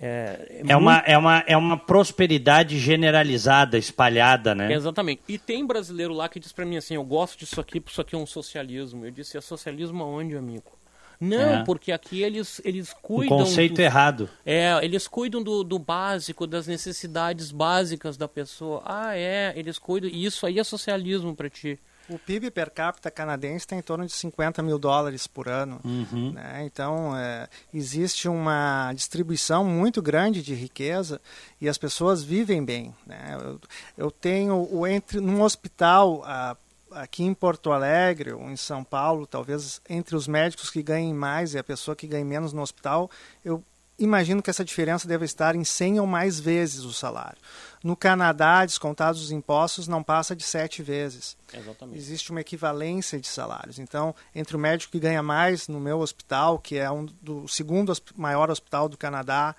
[0.00, 4.72] É, é, uma, é, uma, é uma prosperidade generalizada, espalhada, né?
[4.72, 5.22] Exatamente.
[5.28, 8.00] E tem brasileiro lá que diz para mim assim: eu gosto disso aqui, porque isso
[8.00, 9.04] aqui é um socialismo.
[9.04, 10.77] Eu disse: é socialismo aonde, amigo?
[11.20, 11.64] Não, é.
[11.64, 13.38] porque aqui eles, eles cuidam.
[13.38, 14.30] Um conceito do, errado.
[14.46, 18.82] É, eles cuidam do, do básico, das necessidades básicas da pessoa.
[18.84, 20.08] Ah, é, eles cuidam.
[20.08, 21.78] E isso aí é socialismo para ti.
[22.08, 25.78] O PIB per capita canadense está em torno de 50 mil dólares por ano.
[25.84, 26.32] Uhum.
[26.32, 26.62] Né?
[26.64, 31.20] Então, é, existe uma distribuição muito grande de riqueza
[31.60, 32.94] e as pessoas vivem bem.
[33.06, 33.36] Né?
[33.38, 33.60] Eu,
[34.06, 36.56] eu, tenho o entre num hospital a,
[37.00, 41.54] aqui em Porto Alegre ou em São Paulo, talvez entre os médicos que ganhem mais
[41.54, 43.10] e a pessoa que ganhe menos no hospital,
[43.44, 43.62] eu
[43.98, 47.38] imagino que essa diferença deve estar em 100 ou mais vezes o salário.
[47.82, 51.36] No Canadá, descontados os impostos, não passa de sete vezes.
[51.52, 51.98] Exatamente.
[51.98, 53.78] Existe uma equivalência de salários.
[53.78, 57.92] Então, entre o médico que ganha mais no meu hospital, que é um do segundo
[58.16, 59.54] maior hospital do Canadá,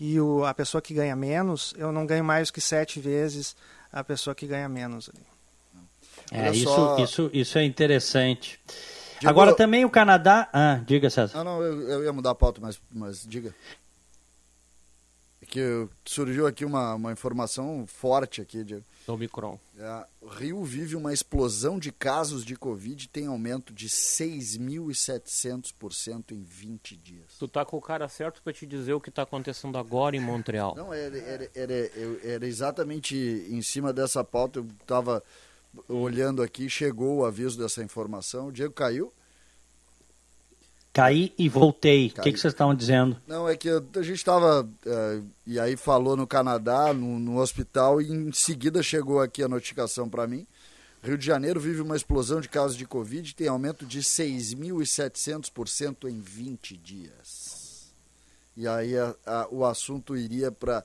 [0.00, 3.54] e o, a pessoa que ganha menos, eu não ganho mais que sete vezes
[3.92, 5.10] a pessoa que ganha menos.
[6.32, 6.98] É, isso, só...
[6.98, 8.58] isso, isso é interessante.
[9.20, 10.48] Digo, Agora também o Canadá.
[10.52, 11.38] Ah, diga, César.
[11.38, 13.54] Ah, não, eu, eu ia mudar a pauta, mas, mas diga
[15.52, 19.60] que surgiu aqui uma, uma informação forte aqui, de Omicron.
[19.78, 20.06] É,
[20.38, 27.36] Rio vive uma explosão de casos de Covid tem aumento de 6.700% em 20 dias.
[27.38, 30.20] Tu tá com o cara certo para te dizer o que está acontecendo agora em
[30.20, 30.74] Montreal.
[30.74, 31.90] Não, era, era, era,
[32.24, 33.14] era, exatamente
[33.50, 35.22] em cima dessa pauta, eu estava
[35.88, 39.12] olhando aqui, chegou o aviso dessa informação, o Diego caiu.
[40.92, 42.08] Caí e voltei.
[42.08, 43.16] O que, que vocês estavam dizendo?
[43.26, 44.62] Não, é que a gente estava.
[44.62, 49.48] Uh, e aí falou no Canadá, no, no, hospital, e em seguida chegou aqui a
[49.48, 50.46] notificação para mim.
[51.02, 56.20] Rio de Janeiro vive uma explosão de casos de Covid, tem aumento de 6.700% em
[56.20, 57.90] 20 dias.
[58.56, 60.84] E aí a, a, o assunto iria para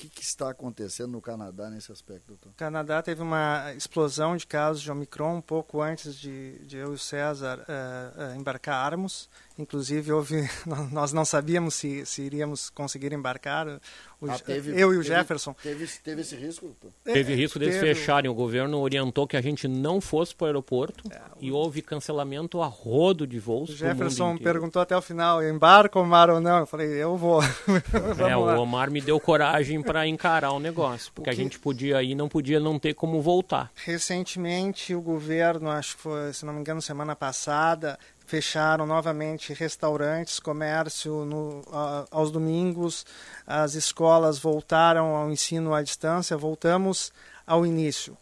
[0.00, 2.50] que, que, está acontecendo no Canadá nesse aspecto, doutor?
[2.50, 6.92] O Canadá teve uma explosão de casos de Omicron um pouco antes de, de eu
[6.92, 9.28] e o César uh, uh, embarcarmos.
[9.60, 10.48] Inclusive, houve,
[10.90, 13.80] nós não sabíamos se, se iríamos conseguir embarcar.
[14.20, 15.54] O, ah, teve, eu e o teve, Jefferson.
[15.62, 16.76] Teve, teve esse risco?
[17.06, 17.94] É, teve risco deles teve...
[17.94, 18.30] fecharem.
[18.30, 22.60] O governo orientou que a gente não fosse para o aeroporto é, e houve cancelamento
[22.60, 23.70] a rodo de voos.
[23.70, 26.58] O Jefferson perguntou até o final: embarco, Omar ou não?
[26.58, 27.42] Eu falei: eu vou.
[28.28, 31.40] é, o Omar me deu coragem para encarar o negócio, porque o que...
[31.40, 33.70] a gente podia ir não podia não ter como voltar.
[33.74, 37.98] Recentemente, o governo, acho que foi, se não me engano, semana passada,
[38.30, 41.64] fecharam novamente restaurantes, comércio no,
[42.12, 43.04] aos domingos,
[43.44, 47.12] as escolas voltaram ao ensino à distância, voltamos
[47.44, 48.16] ao início.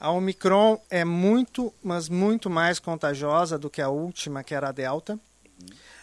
[0.00, 4.72] A Omicron é muito, mas muito mais contagiosa do que a última, que era a
[4.72, 5.16] Delta.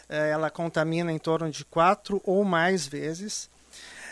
[0.07, 3.49] É, ela contamina em torno de quatro ou mais vezes.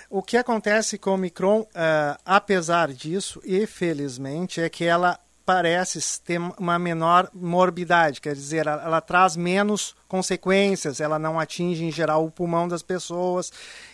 [0.09, 5.17] O que acontece com a Omicron, uh, apesar disso, e felizmente, é que ela
[5.47, 11.85] parece ter uma menor morbidade, quer dizer, ela, ela, traz menos consequências, ela não atinge
[11.85, 13.49] em geral o pulmão das pessoas.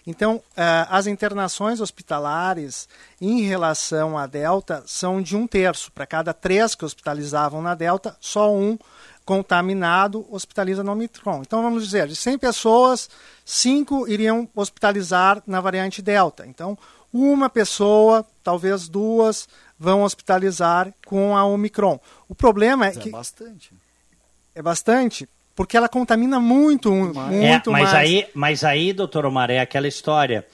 [0.07, 0.41] Então, uh,
[0.89, 2.89] as internações hospitalares
[3.21, 5.91] em relação à Delta são de um terço.
[5.91, 8.75] Para cada três que hospitalizavam na Delta, só um
[9.23, 11.41] contaminado hospitaliza no Omicron.
[11.41, 13.07] Então, vamos dizer, de 100 pessoas,
[13.45, 16.47] 5 iriam hospitalizar na variante Delta.
[16.47, 16.75] Então,
[17.13, 19.47] uma pessoa, talvez duas,
[19.83, 21.99] vão hospitalizar com a Omicron.
[22.29, 23.09] O problema é mas que.
[23.09, 23.73] É bastante.
[24.55, 27.93] É bastante, porque ela contamina muito, muito é, mas mais.
[27.93, 30.47] Aí, mas aí, doutor Omar, é aquela história.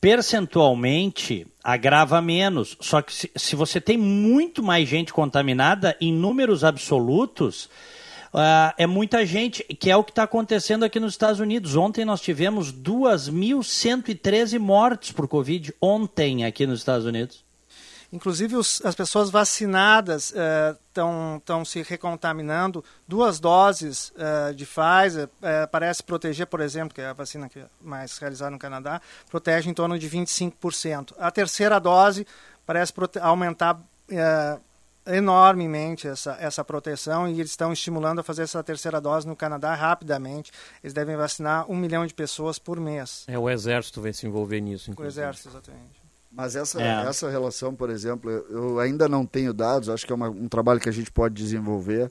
[0.00, 2.76] Percentualmente, agrava menos.
[2.80, 7.68] Só que se, se você tem muito mais gente contaminada, em números absolutos,
[8.28, 11.76] Uh, é muita gente, que é o que está acontecendo aqui nos Estados Unidos.
[11.76, 17.47] Ontem nós tivemos 2.113 mortes por Covid, ontem aqui nos Estados Unidos.
[18.10, 20.32] Inclusive, os, as pessoas vacinadas
[20.88, 22.82] estão uh, se recontaminando.
[23.06, 27.58] Duas doses uh, de Pfizer uh, parece proteger, por exemplo, que é a vacina que
[27.58, 31.14] é mais realizada no Canadá, protege em torno de 25%.
[31.18, 32.26] A terceira dose
[32.64, 33.78] parece aumentar
[35.06, 39.74] enormemente essa, essa proteção e eles estão estimulando a fazer essa terceira dose no Canadá
[39.74, 40.52] rapidamente.
[40.82, 43.24] Eles devem vacinar um milhão de pessoas por mês.
[43.26, 45.20] É, o Exército vai se envolver nisso, inclusive.
[45.20, 45.97] O Exército, exatamente.
[46.30, 47.06] Mas essa, é.
[47.06, 50.80] essa relação, por exemplo, eu ainda não tenho dados, acho que é uma, um trabalho
[50.80, 52.10] que a gente pode desenvolver.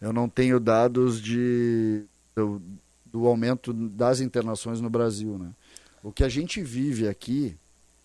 [0.00, 2.62] Eu não tenho dados de, do,
[3.06, 5.38] do aumento das internações no Brasil.
[5.38, 5.50] Né?
[6.02, 7.56] O que a gente vive aqui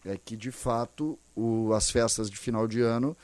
[0.06, 3.16] é que, de fato, o, as festas de final de ano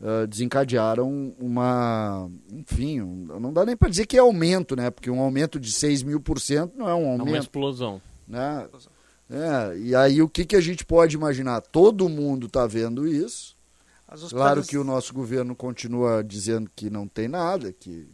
[0.00, 2.30] uh, desencadearam uma.
[2.52, 4.90] Enfim, um, não dá nem para dizer que é aumento, né?
[4.90, 7.28] Porque um aumento de 6 mil por cento não é um aumento.
[7.28, 8.00] É uma explosão.
[8.26, 8.62] Né?
[8.64, 8.92] explosão.
[9.30, 11.60] É, e aí o que, que a gente pode imaginar?
[11.60, 13.56] Todo mundo está vendo isso.
[14.30, 18.08] Claro que o nosso governo continua dizendo que não tem nada, que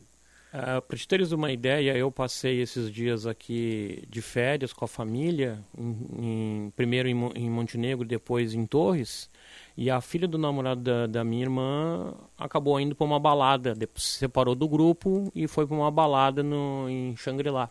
[0.55, 4.89] Uh, Para te teres uma ideia, eu passei esses dias aqui de férias com a
[4.89, 9.29] família, em, em, primeiro em, em, Montenegro, depois em Torres,
[9.77, 14.05] e a filha do namorado da, da minha irmã acabou indo para uma balada, depois
[14.05, 17.69] se separou do grupo e foi para uma balada no, em Xangri-Lá.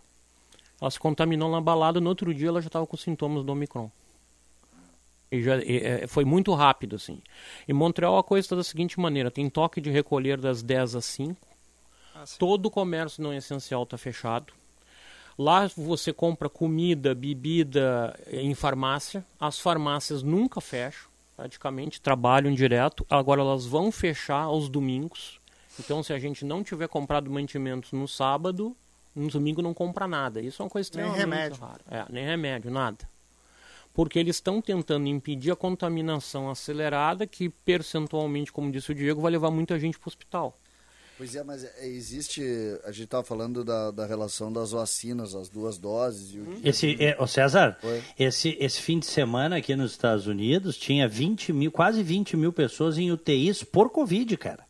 [0.81, 3.89] Ela se contaminou na balada, no outro dia ela já estava com sintomas do Omicron.
[5.31, 7.21] E já, e, é, foi muito rápido, assim.
[7.67, 11.05] Em Montreal a coisa está da seguinte maneira, tem toque de recolher das 10 às
[11.05, 11.47] 5,
[12.15, 14.53] ah, todo o comércio não essencial está fechado.
[15.37, 23.41] Lá você compra comida, bebida em farmácia, as farmácias nunca fecham, praticamente trabalham direto, agora
[23.41, 25.39] elas vão fechar aos domingos.
[25.79, 28.77] Então, se a gente não tiver comprado mantimentos no sábado,
[29.15, 30.41] no domingo não compra nada.
[30.41, 31.61] Isso é uma coisa extremamente nem remédio.
[31.61, 31.81] rara.
[31.89, 33.09] É, nem remédio, nada.
[33.93, 39.31] Porque eles estão tentando impedir a contaminação acelerada, que percentualmente, como disse o Diego, vai
[39.31, 40.57] levar muita gente para o hospital.
[41.15, 42.41] Pois é, mas é, existe.
[42.83, 46.33] A gente estava falando da, da relação das vacinas, as duas doses.
[46.33, 46.59] E o...
[46.63, 47.77] Esse, é, o César,
[48.17, 52.51] esse, esse fim de semana aqui nos Estados Unidos tinha 20 mil, quase 20 mil
[52.51, 54.65] pessoas em UTIs por Covid, cara.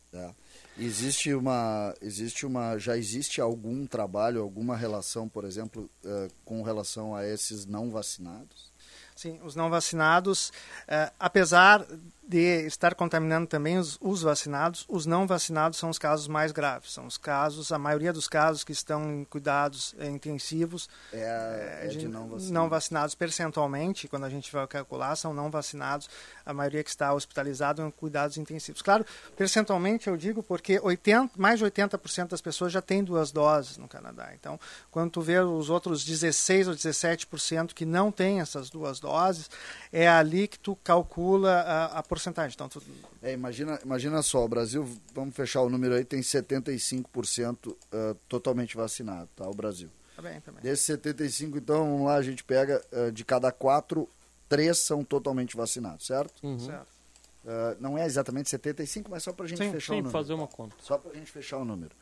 [0.76, 7.14] Existe uma, existe uma, já existe algum trabalho, alguma relação, por exemplo, uh, com relação
[7.14, 8.72] a esses não vacinados?
[9.14, 11.86] Sim, os não vacinados, uh, apesar
[12.26, 14.84] de estar contaminando também os, os, vacinados.
[14.88, 16.92] Os não vacinados são os casos mais graves.
[16.92, 20.88] São os casos, a maioria dos casos que estão em cuidados é, intensivos.
[21.12, 22.50] É, é de, não, vacinados.
[22.50, 26.08] não vacinados percentualmente, quando a gente vai calcular, são não vacinados.
[26.46, 28.80] A maioria que está hospitalizado em cuidados intensivos.
[28.80, 29.04] Claro,
[29.36, 33.86] percentualmente eu digo porque 80, mais de 80% das pessoas já têm duas doses no
[33.86, 34.30] Canadá.
[34.34, 34.58] Então,
[34.90, 39.50] quando tu vê os outros 16 ou 17% que não têm essas duas doses,
[39.92, 42.54] é ali que tu calcula a, a porcentagem.
[42.54, 42.82] Então, tu...
[43.22, 48.16] é, imagina, imagina só, o Brasil, vamos fechar o número aí, tem 75% uh, ah,
[48.28, 49.48] totalmente vacinado, tá?
[49.48, 49.90] O Brasil.
[50.14, 50.62] Tá bem, tá bem.
[50.62, 54.08] Desses 75, então, vamos lá, a gente pega uh, de cada quatro,
[54.48, 56.34] três são totalmente vacinados, certo?
[56.42, 56.58] Uhum.
[56.58, 56.94] Certo.
[57.44, 60.12] Uh, não é exatamente 75, mas só para a gente sim, fechar sim, o número.
[60.12, 60.76] fazer uma conta.
[60.80, 61.94] Só para a gente fechar o número.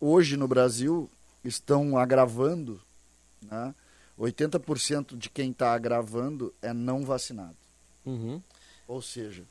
[0.00, 1.08] hoje no Brasil
[1.44, 2.80] estão agravando,
[3.42, 3.74] né?
[4.18, 7.56] 80% de quem está agravando é não vacinado.
[8.04, 8.42] Uhum.
[8.88, 9.44] Ou seja,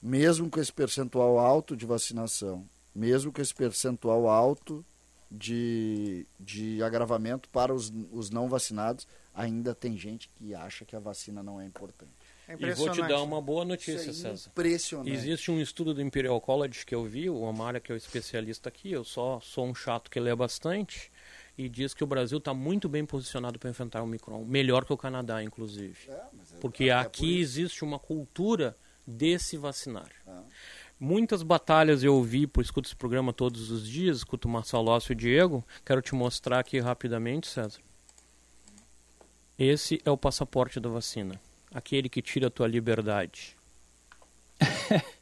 [0.00, 4.86] mesmo com esse percentual alto de vacinação, mesmo com esse percentual alto
[5.30, 11.00] de, de agravamento para os, os não vacinados, ainda tem gente que acha que a
[11.00, 12.12] vacina não é importante.
[12.48, 14.50] É e vou te dar uma boa notícia, é César.
[14.50, 15.10] Impressionante.
[15.10, 18.68] Existe um estudo do Imperial College que eu vi, o Amara, que é o especialista
[18.68, 21.10] aqui, eu só sou um chato que lê bastante,
[21.56, 24.92] e diz que o Brasil está muito bem posicionado para enfrentar o Micron, melhor que
[24.92, 25.96] o Canadá, inclusive.
[26.08, 26.28] É, é,
[26.60, 28.76] Porque é aqui por existe uma cultura
[29.06, 30.10] de se vacinar.
[30.26, 30.32] É.
[30.98, 35.12] Muitas batalhas eu ouvi, por escuto esse programa todos os dias, escuto o Marcelo e
[35.12, 35.64] o Diego.
[35.84, 37.80] Quero te mostrar aqui rapidamente, César.
[39.58, 41.40] Esse é o passaporte da vacina.
[41.72, 43.55] Aquele que tira a tua liberdade.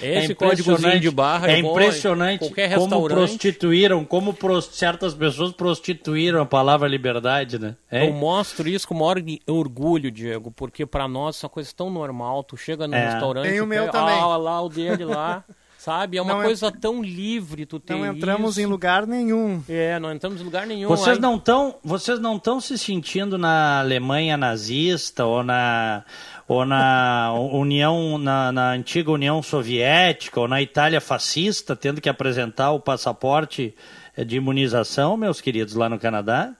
[0.00, 5.52] Esse é códigozinho de barra é, é impressionante qualquer como prostituíram, como pro, certas pessoas
[5.52, 7.76] prostituíram a palavra liberdade, né?
[7.90, 8.06] É?
[8.06, 9.16] Eu mostro isso com o maior
[9.48, 12.44] orgulho, Diego, porque para nós é uma coisa tão normal.
[12.44, 13.10] Tu chega no é.
[13.10, 14.18] restaurante, tem o meu pega, também.
[14.18, 15.44] Ah, lá o dele lá.
[15.80, 16.18] Sabe?
[16.18, 18.60] É uma não coisa tão livre tu ter Não entramos isso.
[18.60, 19.64] em lugar nenhum.
[19.66, 20.90] É, não entramos em lugar nenhum.
[20.90, 21.22] Vocês aí...
[21.22, 26.04] não estão, vocês não estão se sentindo na Alemanha nazista ou na
[26.50, 32.72] ou na União, na, na, antiga União Soviética, ou na Itália fascista, tendo que apresentar
[32.72, 33.72] o passaporte
[34.16, 36.52] eh, de imunização, meus queridos, lá no Canadá?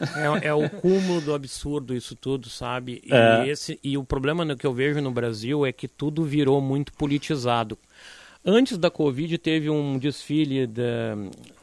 [0.00, 3.00] É, é o cúmulo do absurdo isso tudo, sabe?
[3.06, 3.46] E, é.
[3.46, 7.78] esse, e o problema que eu vejo no Brasil é que tudo virou muito politizado.
[8.44, 10.82] Antes da Covid teve um desfile, da,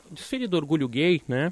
[0.09, 1.51] desfile do orgulho gay, né?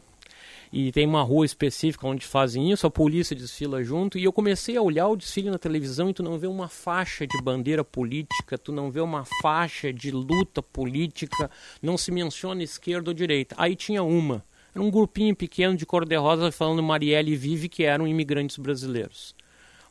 [0.72, 4.78] E tem uma rua específica onde fazem isso, a polícia desfila junto, e eu comecei
[4.78, 8.57] a olhar o desfile na televisão e tu não vê uma faixa de bandeira política,
[8.57, 11.51] tu não vê uma faixa de luta política,
[11.82, 13.55] não se menciona esquerda ou direita.
[13.57, 18.57] Aí tinha uma, era um grupinho pequeno de cor-de-rosa falando Marielle Vive, que eram imigrantes
[18.57, 19.36] brasileiros.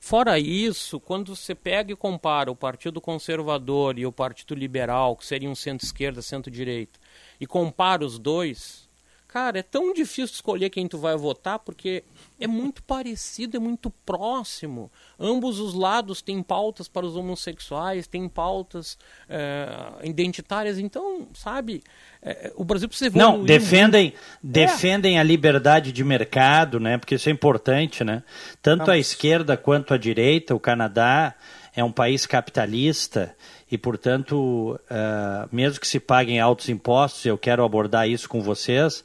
[0.03, 5.27] Fora isso, quando você pega e compara o Partido Conservador e o Partido Liberal, que
[5.27, 6.99] seriam centro-esquerda, centro-direita,
[7.39, 8.89] e compara os dois,
[9.33, 12.03] Cara, é tão difícil escolher quem tu vai votar porque
[12.41, 14.91] é muito parecido, é muito próximo.
[15.21, 19.69] Ambos os lados têm pautas para os homossexuais, têm pautas é,
[20.03, 20.81] identitárias.
[20.81, 21.81] Então, sabe,
[22.21, 23.39] é, o Brasil precisa evoluir.
[23.39, 24.19] Não, defendem, muito.
[24.43, 25.21] defendem é.
[25.21, 26.99] a liberdade de mercado, né?
[26.99, 28.25] Porque isso é importante, né?
[28.61, 28.95] Tanto Vamos.
[28.95, 31.37] a esquerda quanto a direita, o Canadá
[31.73, 33.33] é um país capitalista
[33.71, 39.01] e, portanto, uh, mesmo que se paguem altos impostos, eu quero abordar isso com vocês,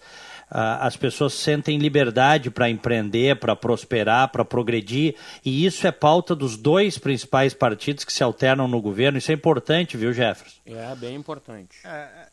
[0.50, 6.36] uh, as pessoas sentem liberdade para empreender, para prosperar, para progredir, e isso é pauta
[6.36, 9.18] dos dois principais partidos que se alternam no governo.
[9.18, 10.60] Isso é importante, viu, Jefferson?
[10.66, 11.78] É, bem importante.
[11.84, 12.28] É,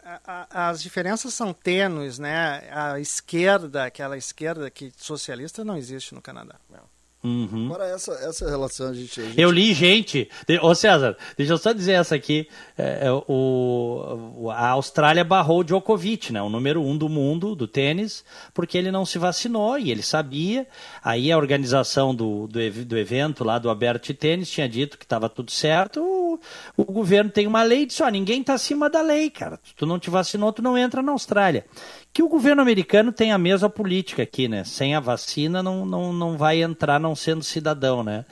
[0.50, 2.62] as diferenças são tênues, né?
[2.70, 6.54] A esquerda, aquela esquerda que socialista, não existe no Canadá.
[6.70, 6.91] Não.
[7.24, 7.66] Uhum.
[7.66, 10.28] Agora, essa, essa relação a gente, a gente, Eu li gente.
[10.60, 12.48] Ô César, deixa eu só dizer essa aqui.
[12.76, 17.68] É, é, o, a Austrália barrou o Djokovic, né, o número um do mundo do
[17.68, 20.66] tênis, porque ele não se vacinou e ele sabia.
[21.02, 25.28] Aí a organização do, do, do evento lá do Aberto Tênis tinha dito que estava
[25.28, 26.00] tudo certo.
[26.02, 26.40] O,
[26.76, 29.60] o, governo tem uma lei e disse: ó, ninguém está acima da lei, cara.
[29.76, 31.64] Tu não te vacinou, tu não entra na Austrália
[32.12, 34.64] que o governo americano tem a mesma política aqui, né?
[34.64, 38.26] Sem a vacina não, não, não vai entrar não sendo cidadão, né?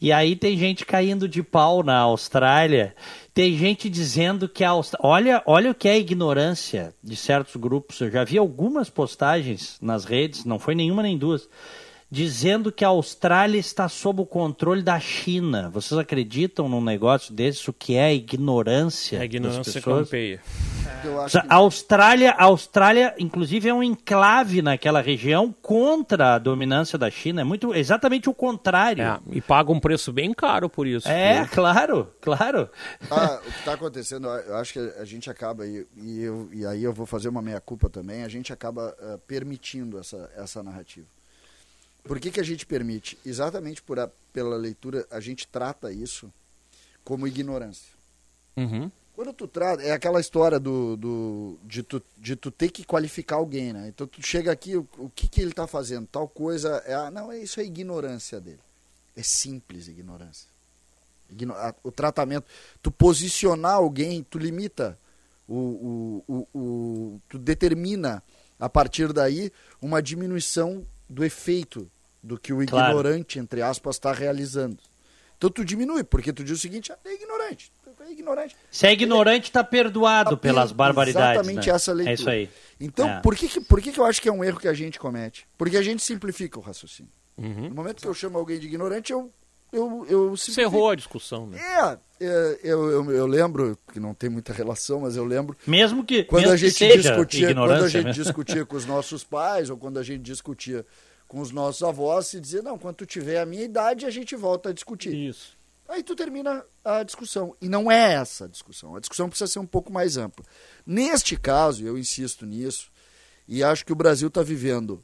[0.00, 2.94] E aí tem gente caindo de pau na Austrália,
[3.34, 5.10] tem gente dizendo que a Austrália...
[5.10, 8.00] Olha, olha o que é a ignorância de certos grupos.
[8.00, 11.48] Eu já vi algumas postagens nas redes, não foi nenhuma nem duas,
[12.10, 15.68] dizendo que a Austrália está sob o controle da China.
[15.70, 17.68] Vocês acreditam num negócio desse?
[17.68, 19.20] O que é a ignorância?
[19.20, 20.06] A ignorância das pessoas?
[20.06, 20.40] campeia.
[21.06, 21.38] Eu acho.
[21.38, 27.40] A Austrália, a Austrália, inclusive, é um enclave naquela região contra a dominância da China.
[27.40, 29.02] É muito exatamente o contrário.
[29.02, 31.08] É, e paga um preço bem caro por isso.
[31.08, 31.50] É, né?
[31.52, 32.68] claro, claro.
[33.10, 36.66] Ah, o que está acontecendo, eu acho que a gente acaba, e, e, eu, e
[36.66, 41.06] aí eu vou fazer uma meia-culpa também, a gente acaba uh, permitindo essa, essa narrativa.
[42.04, 43.18] Por que, que a gente permite?
[43.26, 46.32] Exatamente por a, pela leitura, a gente trata isso
[47.04, 47.92] como ignorância.
[48.56, 48.90] Uhum.
[49.16, 53.36] Quando tu trata, é aquela história do, do de, tu, de tu ter que qualificar
[53.36, 53.88] alguém, né?
[53.88, 56.06] Então tu chega aqui, o, o que, que ele está fazendo?
[56.06, 58.60] Tal coisa, é, ah, não, isso é ignorância dele.
[59.16, 60.46] É simples ignorância.
[61.30, 62.44] Igno, a, o tratamento,
[62.82, 64.98] tu posicionar alguém, tu limita,
[65.48, 68.22] o, o, o, o, tu determina
[68.60, 69.50] a partir daí
[69.80, 71.90] uma diminuição do efeito
[72.22, 73.44] do que o ignorante, claro.
[73.44, 74.76] entre aspas, está realizando.
[75.38, 77.72] Então tu diminui, porque tu diz o seguinte, ah, é ignorante,
[78.08, 78.56] é ignorante.
[78.70, 81.40] Se é ignorante, está perdoado tá pelas barbaridades.
[81.40, 81.74] Exatamente né?
[81.74, 82.10] essa leitura.
[82.10, 82.50] É isso aí.
[82.78, 83.20] Então, é.
[83.20, 84.98] por, que, que, por que, que eu acho que é um erro que a gente
[84.98, 85.46] comete?
[85.56, 87.10] Porque a gente simplifica o raciocínio.
[87.36, 87.68] Uhum.
[87.68, 89.30] No momento que eu chamo alguém de ignorante, eu
[89.72, 91.58] eu, eu Você errou a discussão, né?
[91.60, 95.56] É, é eu, eu, eu, lembro, que não tem muita relação, mas eu lembro.
[95.66, 96.24] Mesmo que.
[96.24, 99.76] Quando mesmo a gente que discutia, quando a gente discutia com os nossos pais, ou
[99.76, 100.86] quando a gente discutia
[101.26, 104.36] com os nossos avós, se dizia, não, quando tu tiver a minha idade, a gente
[104.36, 105.12] volta a discutir.
[105.12, 105.55] Isso.
[105.88, 107.56] Aí tu termina a discussão.
[107.60, 108.96] E não é essa a discussão.
[108.96, 110.44] A discussão precisa ser um pouco mais ampla.
[110.84, 112.90] Neste caso, eu insisto nisso,
[113.46, 115.02] e acho que o Brasil está vivendo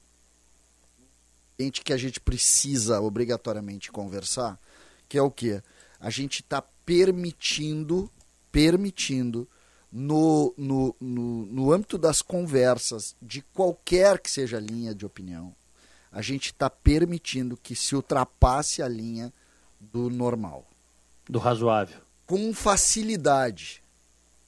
[1.59, 4.59] gente que a gente precisa obrigatoriamente conversar,
[5.09, 5.63] que é o quê?
[6.01, 8.11] A gente está permitindo,
[8.51, 9.49] permitindo,
[9.91, 15.55] no, no, no, no âmbito das conversas, de qualquer que seja a linha de opinião,
[16.11, 19.33] a gente está permitindo que se ultrapasse a linha
[19.79, 20.67] do normal.
[21.29, 22.01] Do razoável.
[22.27, 23.83] Com facilidade.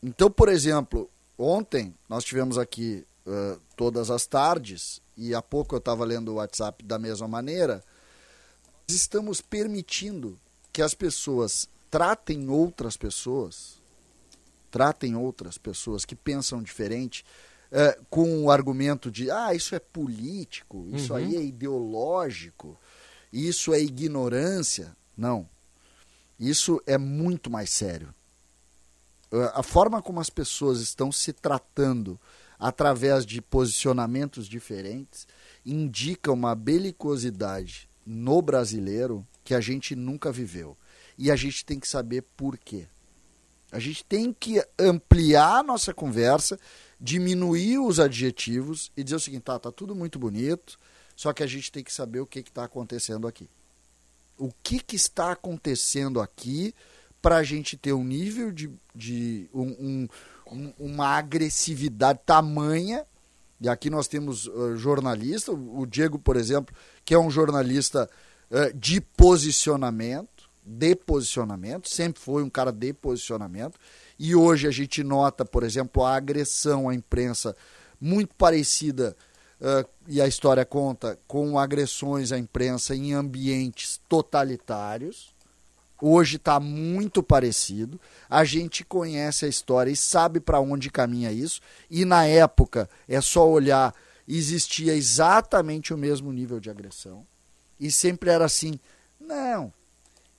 [0.02, 5.78] Então, por exemplo, ontem nós tivemos aqui uh, todas as tardes, e há pouco eu
[5.78, 7.82] estava lendo o WhatsApp da mesma maneira,
[8.86, 10.38] estamos permitindo
[10.72, 13.80] que as pessoas tratem outras pessoas,
[14.70, 17.24] tratem outras pessoas que pensam diferente,
[17.70, 21.18] uh, com o argumento de, ah, isso é político, isso uhum.
[21.18, 22.78] aí é ideológico,
[23.32, 24.96] isso é ignorância.
[25.16, 25.48] Não.
[26.38, 28.14] Isso é muito mais sério.
[29.54, 32.20] A forma como as pessoas estão se tratando
[32.58, 35.26] através de posicionamentos diferentes
[35.66, 40.76] indica uma belicosidade no brasileiro que a gente nunca viveu.
[41.18, 42.86] E a gente tem que saber por quê.
[43.72, 46.58] A gente tem que ampliar a nossa conversa,
[47.00, 50.78] diminuir os adjetivos e dizer o seguinte: tá, tá tudo muito bonito,
[51.16, 53.48] só que a gente tem que saber o que está acontecendo aqui
[54.38, 56.74] o que, que está acontecendo aqui
[57.20, 60.08] para a gente ter um nível de, de um,
[60.50, 63.04] um, uma agressividade tamanha.
[63.60, 66.74] E aqui nós temos uh, jornalista, o Diego, por exemplo,
[67.04, 68.10] que é um jornalista
[68.50, 73.78] uh, de posicionamento, de posicionamento, sempre foi um cara de posicionamento.
[74.18, 77.56] E hoje a gente nota, por exemplo, a agressão à imprensa
[78.00, 79.16] muito parecida
[79.64, 85.34] uh, e a história conta, com agressões à imprensa em ambientes totalitários.
[86.00, 87.98] Hoje está muito parecido.
[88.28, 91.60] A gente conhece a história e sabe para onde caminha isso.
[91.90, 93.94] E na época, é só olhar,
[94.28, 97.26] existia exatamente o mesmo nível de agressão.
[97.80, 98.78] E sempre era assim:
[99.18, 99.72] não,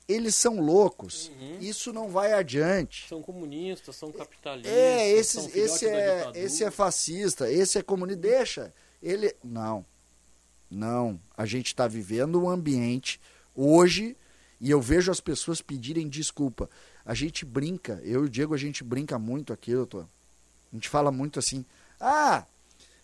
[0.08, 1.58] eles são loucos, uhum.
[1.60, 3.08] isso não vai adiante.
[3.10, 4.72] São comunistas, são capitalistas.
[4.72, 8.22] É, esse, esse, é, esse é fascista, esse é comunista.
[8.22, 8.74] Deixa.
[9.02, 9.34] Ele.
[9.44, 9.86] Não.
[10.70, 11.20] Não.
[11.38, 13.20] A gente está vivendo um ambiente
[13.56, 14.16] hoje
[14.60, 16.70] e eu vejo as pessoas pedirem desculpa.
[17.06, 20.08] A gente brinca, eu e o Diego, a gente brinca muito aqui, doutor.
[20.72, 21.64] A gente fala muito assim.
[22.00, 22.46] Ah,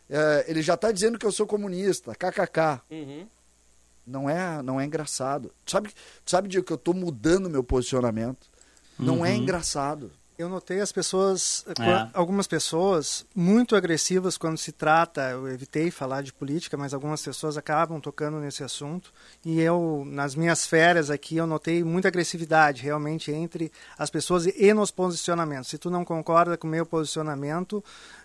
[0.09, 2.81] é, ele já está dizendo que eu sou comunista, kkk.
[2.89, 3.27] Uhum.
[4.05, 5.53] Não é, não é engraçado.
[5.65, 5.93] Sabe,
[6.25, 8.49] sabe Diego, que eu estou mudando meu posicionamento?
[8.97, 9.25] Não é uhum.
[9.25, 10.11] é engraçado.
[10.41, 12.09] Eu notei as pessoas, é.
[12.15, 17.57] algumas pessoas muito agressivas quando se trata, eu evitei falar de política, mas algumas pessoas
[17.57, 19.13] acabam tocando nesse assunto.
[19.45, 24.73] E eu, nas minhas férias aqui, eu notei muita agressividade realmente entre as pessoas e
[24.73, 25.69] nos posicionamentos.
[25.69, 27.83] Se tu não concorda com o meu posicionamento,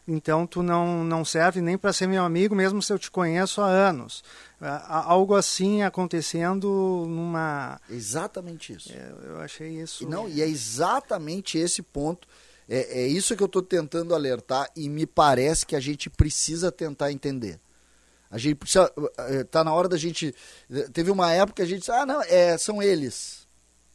[0.09, 3.61] então tu não, não serve nem para ser meu amigo, mesmo se eu te conheço
[3.61, 4.23] há anos.
[4.61, 7.81] Algo assim acontecendo numa.
[7.91, 8.93] Exatamente isso.
[8.93, 10.05] É, eu achei isso.
[10.05, 12.29] E não, e é exatamente esse ponto.
[12.69, 16.71] É, é isso que eu estou tentando alertar e me parece que a gente precisa
[16.71, 17.61] tentar entender.
[18.31, 18.93] A gente precisa.
[19.41, 20.35] Está na hora da gente.
[20.93, 23.47] Teve uma época que a gente disse, ah, não, é, são eles.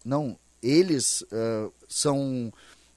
[0.03, 2.51] Não, eles uh, são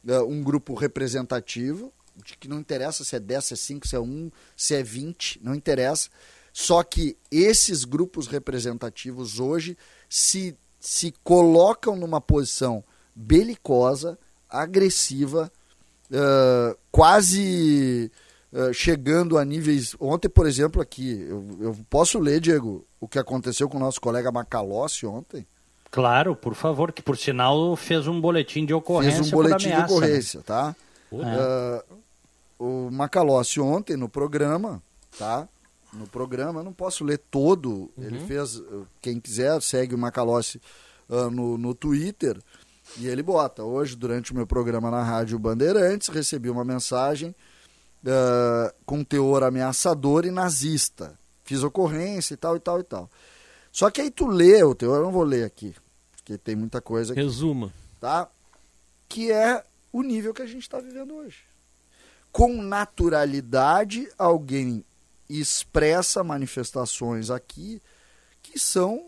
[0.06, 1.92] uh, um grupo representativo
[2.24, 4.82] de que não interessa se é 10, se é 5, se é 1, se é
[4.82, 6.08] 20, não interessa.
[6.52, 9.76] Só que esses grupos representativos hoje
[10.08, 12.84] se, se colocam numa posição
[13.14, 14.16] belicosa,
[14.48, 15.50] agressiva,
[16.10, 18.10] uh, quase
[18.52, 19.96] uh, chegando a níveis.
[19.98, 24.00] Ontem, por exemplo, aqui, eu, eu, posso ler, Diego, o que aconteceu com o nosso
[24.00, 25.44] colega Macalossi ontem?
[25.90, 29.22] Claro, por favor, que por sinal fez um boletim de ocorrência.
[29.22, 29.96] Fez um boletim ameaça, de né?
[29.96, 30.44] ocorrência, né?
[30.44, 30.76] tá?
[31.12, 32.03] Uh,
[32.58, 34.82] o Macalossi ontem no programa,
[35.18, 35.48] tá?
[35.92, 37.90] No programa, eu não posso ler todo.
[37.96, 38.04] Uhum.
[38.04, 38.60] Ele fez,
[39.00, 40.60] quem quiser, segue o Macalossi
[41.08, 42.40] uh, no, no Twitter.
[42.98, 47.34] E ele bota: hoje, durante o meu programa na Rádio Bandeirantes, recebi uma mensagem
[48.04, 51.18] uh, com teor ameaçador e nazista.
[51.44, 53.10] Fiz ocorrência e tal, e tal, e tal.
[53.70, 55.74] Só que aí tu lê o teor, eu não vou ler aqui,
[56.16, 57.22] porque tem muita coisa aqui.
[57.22, 57.72] Resuma.
[58.00, 58.28] Tá?
[59.08, 61.38] Que é o nível que a gente está vivendo hoje.
[62.34, 64.84] Com naturalidade, alguém
[65.30, 67.80] expressa manifestações aqui
[68.42, 69.06] que são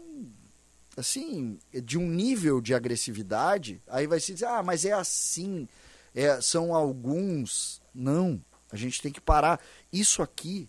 [0.96, 5.68] assim de um nível de agressividade aí vai se dizer ah mas é assim
[6.14, 7.82] é, são alguns.
[7.94, 8.40] Não
[8.72, 9.60] a gente tem que parar.
[9.92, 10.68] Isso aqui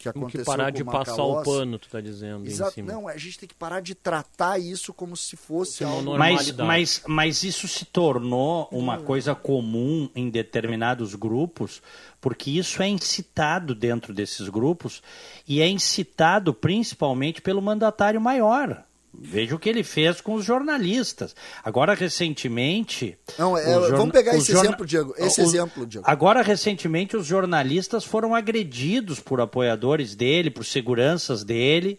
[0.00, 2.46] que aconteceu tem que parar de passar o pano, tu tá dizendo.
[2.46, 2.82] Exato.
[2.82, 6.16] Não, a gente tem que parar de tratar isso como se fosse algo.
[6.16, 11.82] Mas, mas, mas isso se tornou uma coisa comum em determinados grupos,
[12.18, 15.02] porque isso é incitado dentro desses grupos
[15.46, 18.82] e é incitado principalmente pelo mandatário maior.
[19.12, 21.34] Veja o que ele fez com os jornalistas.
[21.64, 23.18] Agora, recentemente.
[23.38, 25.14] Não, é, vamos pegar esse exemplo, Diego.
[25.18, 26.06] Esse exemplo, Diego.
[26.08, 31.98] Agora, recentemente, os jornalistas foram agredidos por apoiadores dele, por seguranças dele.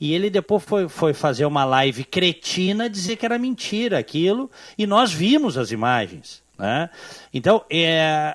[0.00, 4.50] E ele depois foi, foi fazer uma live cretina dizer que era mentira aquilo.
[4.76, 6.42] E nós vimos as imagens.
[6.58, 6.90] Né?
[7.32, 8.34] Então, é,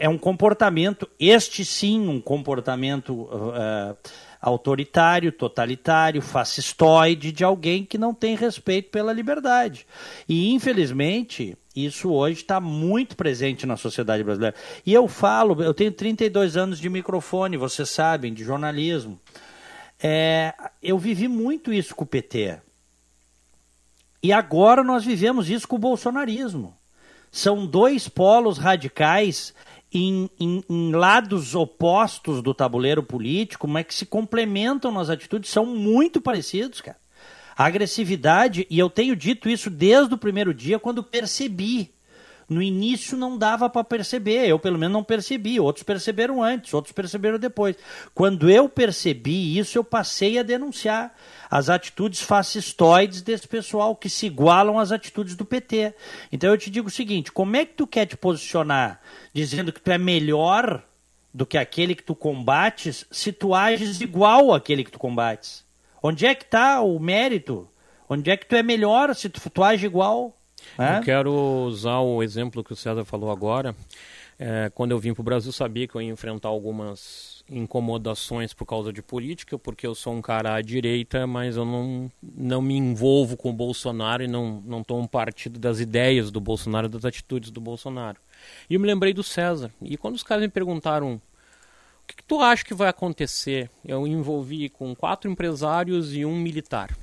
[0.00, 3.12] é um comportamento, este sim, um comportamento.
[3.12, 3.96] Uh,
[4.42, 9.86] autoritário, totalitário, fascistoide de alguém que não tem respeito pela liberdade.
[10.28, 14.56] E, infelizmente, isso hoje está muito presente na sociedade brasileira.
[14.84, 19.18] E eu falo, eu tenho 32 anos de microfone, vocês sabem, de jornalismo.
[20.02, 22.58] É, eu vivi muito isso com o PT.
[24.20, 26.76] E agora nós vivemos isso com o bolsonarismo.
[27.30, 29.54] São dois polos radicais
[29.92, 35.66] em, em, em, lados opostos do tabuleiro político, mas que se complementam nas atitudes, são
[35.66, 36.96] muito parecidos, cara.
[37.56, 41.92] A agressividade, e eu tenho dito isso desde o primeiro dia, quando percebi.
[42.48, 46.92] No início não dava para perceber, eu pelo menos não percebi, outros perceberam antes, outros
[46.92, 47.76] perceberam depois.
[48.14, 51.14] Quando eu percebi isso, eu passei a denunciar
[51.52, 55.94] as atitudes fascistoides desse pessoal que se igualam às atitudes do PT.
[56.32, 59.02] Então eu te digo o seguinte: como é que tu quer te posicionar
[59.34, 60.82] dizendo que tu é melhor
[61.32, 65.62] do que aquele que tu combates se tu ages igual àquele que tu combates?
[66.02, 67.68] Onde é que está o mérito?
[68.08, 70.34] Onde é que tu é melhor se tu, tu age igual?
[70.78, 70.96] É?
[70.96, 71.34] Eu quero
[71.66, 73.76] usar o exemplo que o César falou agora.
[74.38, 78.66] É, quando eu vim para o Brasil, sabia que eu ia enfrentar algumas incomodações por
[78.66, 82.74] causa de política, porque eu sou um cara à direita, mas eu não, não me
[82.74, 87.50] envolvo com o Bolsonaro e não, não um partido das ideias do Bolsonaro, das atitudes
[87.50, 88.18] do Bolsonaro.
[88.68, 89.70] E eu me lembrei do César.
[89.80, 94.06] E quando os caras me perguntaram o que, que tu acha que vai acontecer, eu
[94.06, 96.96] envolvi com quatro empresários e um militar.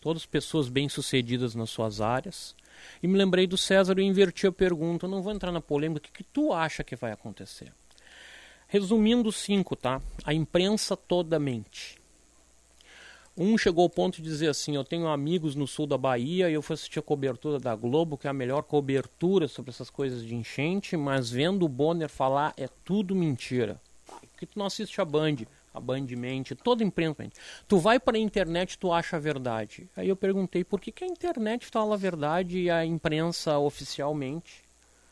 [0.00, 2.54] Todas pessoas bem-sucedidas nas suas áreas.
[3.02, 5.06] E me lembrei do César e inverti a pergunta.
[5.06, 6.00] Eu não vou entrar na polêmica.
[6.00, 7.72] O que, que tu acha que vai acontecer?
[8.72, 10.00] Resumindo cinco, tá?
[10.24, 11.98] A imprensa toda mente.
[13.36, 16.54] Um chegou ao ponto de dizer assim: Eu tenho amigos no sul da Bahia e
[16.54, 20.24] eu fui assistir a cobertura da Globo, que é a melhor cobertura sobre essas coisas
[20.24, 23.80] de enchente, mas vendo o Bonner falar é tudo mentira.
[24.30, 25.38] Porque tu não assiste a Band,
[25.74, 27.40] a Band mente, toda imprensa mente.
[27.66, 29.90] Tu vai para a internet tu acha a verdade.
[29.96, 34.69] Aí eu perguntei: por que, que a internet fala a verdade e a imprensa oficialmente?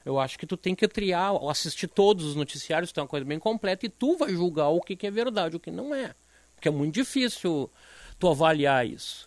[0.09, 3.39] Eu acho que tu tem que triar, assistir todos os noticiários, tem uma coisa bem
[3.39, 6.15] completa, e tu vai julgar o que, que é verdade, o que não é.
[6.55, 7.71] Porque é muito difícil
[8.19, 9.27] tu avaliar isso.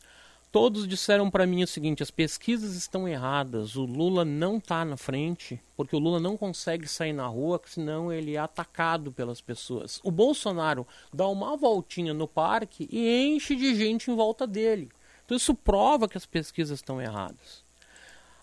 [0.52, 4.98] Todos disseram para mim o seguinte: as pesquisas estão erradas, o Lula não está na
[4.98, 10.00] frente, porque o Lula não consegue sair na rua, senão ele é atacado pelas pessoas.
[10.04, 14.90] O Bolsonaro dá uma voltinha no parque e enche de gente em volta dele.
[15.24, 17.61] Então isso prova que as pesquisas estão erradas.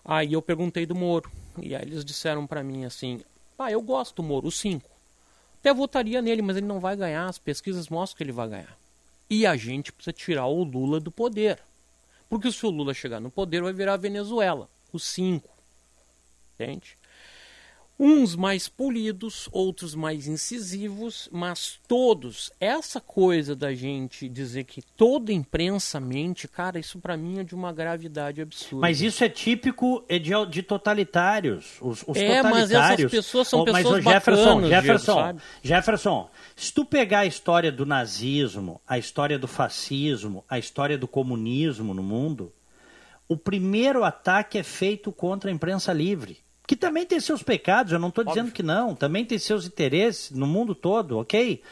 [0.03, 1.31] Aí eu perguntei do Moro.
[1.61, 3.21] E aí eles disseram para mim assim:
[3.57, 4.89] ah, eu gosto do Moro, o 5.
[5.59, 7.27] Até votaria nele, mas ele não vai ganhar.
[7.27, 8.77] As pesquisas mostram que ele vai ganhar.
[9.29, 11.59] E a gente precisa tirar o Lula do poder.
[12.29, 15.49] Porque se o Lula chegar no poder, vai virar a Venezuela, o 5.
[16.55, 16.97] Entende?
[18.01, 25.33] Uns mais polidos, outros mais incisivos, mas todos, essa coisa da gente dizer que toda
[25.33, 28.79] imprensa mente, cara, isso para mim é de uma gravidade absurda.
[28.79, 31.75] Mas isso é típico de, de totalitários.
[31.81, 32.71] Os, os é, totalitários.
[32.71, 37.19] mas essas pessoas são oh, pessoas mas, Jefferson, bacanas, Jefferson, Diego, Jefferson, se tu pegar
[37.19, 42.53] a história do nazismo, a história do fascismo, a história do comunismo no mundo,
[43.27, 46.37] o primeiro ataque é feito contra a imprensa livre
[46.69, 50.29] que também tem seus pecados, eu não estou dizendo que não, também tem seus interesses
[50.29, 51.63] no mundo todo, ok?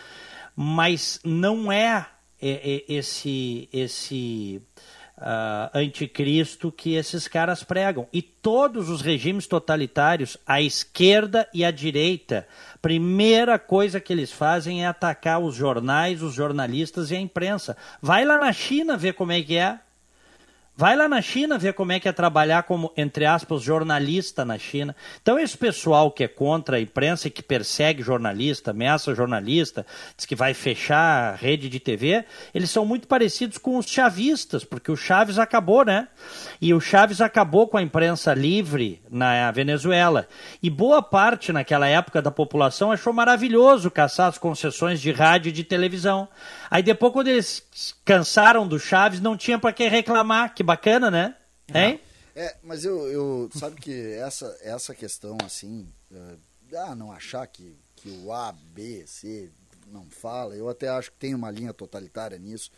[0.56, 2.08] Mas não é,
[2.42, 4.60] é, é esse esse
[5.20, 8.08] uh, anticristo que esses caras pregam.
[8.12, 12.48] E todos os regimes totalitários, a esquerda e a direita,
[12.82, 17.78] primeira coisa que eles fazem é atacar os jornais, os jornalistas e a imprensa.
[18.02, 19.80] Vai lá na China ver como é que é.
[20.80, 24.60] Vai lá na China ver como é que é trabalhar como, entre aspas, jornalista na
[24.60, 24.96] China.
[25.20, 29.84] Então, esse pessoal que é contra a imprensa e que persegue jornalista, ameaça jornalista,
[30.16, 32.24] diz que vai fechar a rede de TV,
[32.54, 36.10] eles são muito parecidos com os chavistas, porque o Chaves acabou, né?
[36.62, 40.28] E o Chaves acabou com a imprensa livre na Venezuela.
[40.62, 45.54] E boa parte, naquela época, da população achou maravilhoso caçar as concessões de rádio e
[45.54, 46.28] de televisão.
[46.70, 47.66] Aí depois, quando eles
[48.06, 50.54] cansaram do Chaves, não tinha para que reclamar.
[50.54, 51.36] Que bacana, né?
[51.74, 52.00] Hein?
[52.36, 56.38] É, mas eu, eu sabe que essa, essa questão assim, uh,
[56.76, 59.50] ah, não achar que, que o A, B, C
[59.88, 62.70] não fala, eu até acho que tem uma linha totalitária nisso.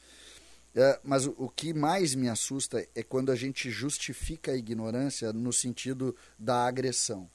[0.75, 5.33] É, mas o, o, que mais me assusta é quando a gente justifica a ignorância
[5.33, 7.27] no sentido da agressão.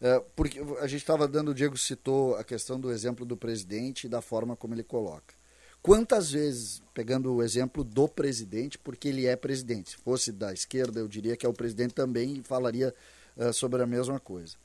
[0.00, 4.04] É, porque a gente estava dando, o Diego citou a questão do exemplo do presidente
[4.06, 5.34] e da forma como ele coloca.
[5.82, 11.00] Quantas vezes, pegando o exemplo do presidente, porque ele é presidente, se fosse da esquerda,
[11.00, 12.94] eu diria que é o presidente também e falaria
[13.36, 14.56] uh, sobre a mesma coisa.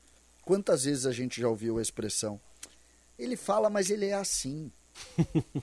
[0.44, 2.40] Quantas vezes a gente já ouviu a expressão?
[3.18, 4.72] Ele fala, mas ele é assim.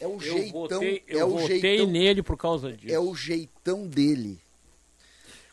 [0.00, 0.60] É o eu jeitão.
[0.60, 2.94] Votei, eu é o votei jeitão, nele por causa disso.
[2.94, 4.40] É o jeitão dele.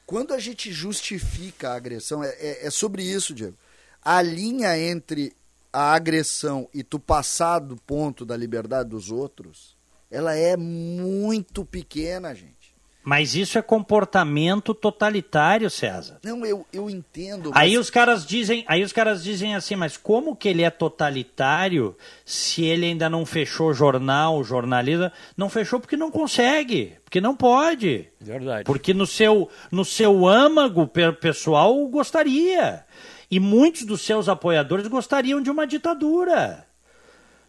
[0.05, 3.57] Quando a gente justifica a agressão, é, é, é sobre isso, Diego.
[4.01, 5.35] A linha entre
[5.75, 9.75] a agressão e tu passar do ponto da liberdade dos outros,
[10.09, 12.73] ela é muito pequena, gente.
[13.03, 16.17] Mas isso é comportamento totalitário, César.
[16.23, 17.51] Não, eu, eu entendo.
[17.51, 17.61] Mas...
[17.61, 21.95] Aí os caras dizem, aí os caras dizem assim, mas como que ele é totalitário
[22.23, 25.11] se ele ainda não fechou jornal, jornalista?
[25.35, 28.07] Não fechou porque não consegue, porque não pode.
[28.19, 28.63] Verdade.
[28.63, 30.87] Porque no seu no seu âmago
[31.19, 32.85] pessoal gostaria.
[33.29, 36.65] E muitos dos seus apoiadores gostariam de uma ditadura,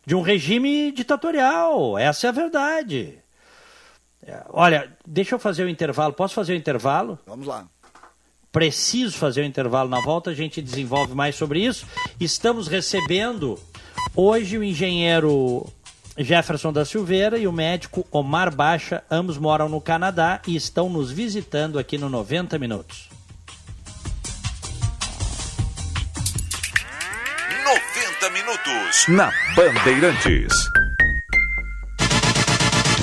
[0.05, 1.99] de um regime ditatorial.
[1.99, 3.19] Essa é a verdade.
[4.27, 6.13] É, olha, deixa eu fazer o intervalo.
[6.13, 7.19] Posso fazer o intervalo?
[7.27, 7.67] Vamos lá.
[8.51, 11.87] Preciso fazer o intervalo na volta, a gente desenvolve mais sobre isso.
[12.19, 13.59] Estamos recebendo
[14.15, 15.67] hoje o engenheiro
[16.17, 21.13] Jefferson da Silveira e o médico Omar Baixa, ambos moram no Canadá e estão nos
[21.13, 23.16] visitando aqui no 90 Minutos.
[27.67, 30.53] 90 minutos na Bandeirantes.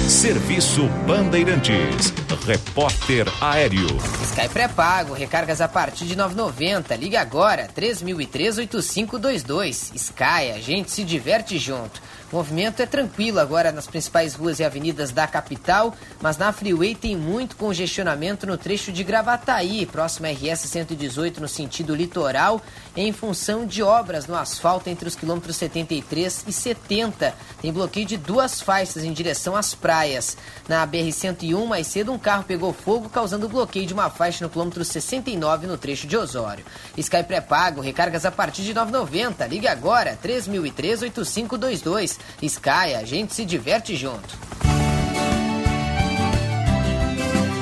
[0.08, 2.14] Serviço Bandeirantes.
[2.46, 3.98] Repórter Aéreo.
[4.24, 6.98] Sky pré-pago, recargas a partir de 9,90.
[6.98, 9.94] Liga agora, 3003-8522.
[9.96, 12.02] Sky, a gente se diverte junto.
[12.32, 16.96] O movimento é tranquilo agora nas principais ruas e avenidas da capital, mas na Freeway
[16.96, 22.60] tem muito congestionamento no trecho de Gravataí, próximo à RS 118 no sentido litoral,
[22.96, 27.34] em função de obras no asfalto entre os quilômetros 73 e 70.
[27.62, 30.38] Tem bloqueio de duas faixas em direção às praias.
[30.68, 34.86] Na BR-101, mais cedo, um carro pegou fogo, causando bloqueio de uma faixa no quilômetro
[34.86, 36.66] 69 no trecho de Osório.
[36.98, 39.48] Sky pré-pago, recargas a partir de 9,90.
[39.48, 42.18] Ligue agora, 3003-8522.
[42.42, 44.38] Sky, a gente se diverte junto.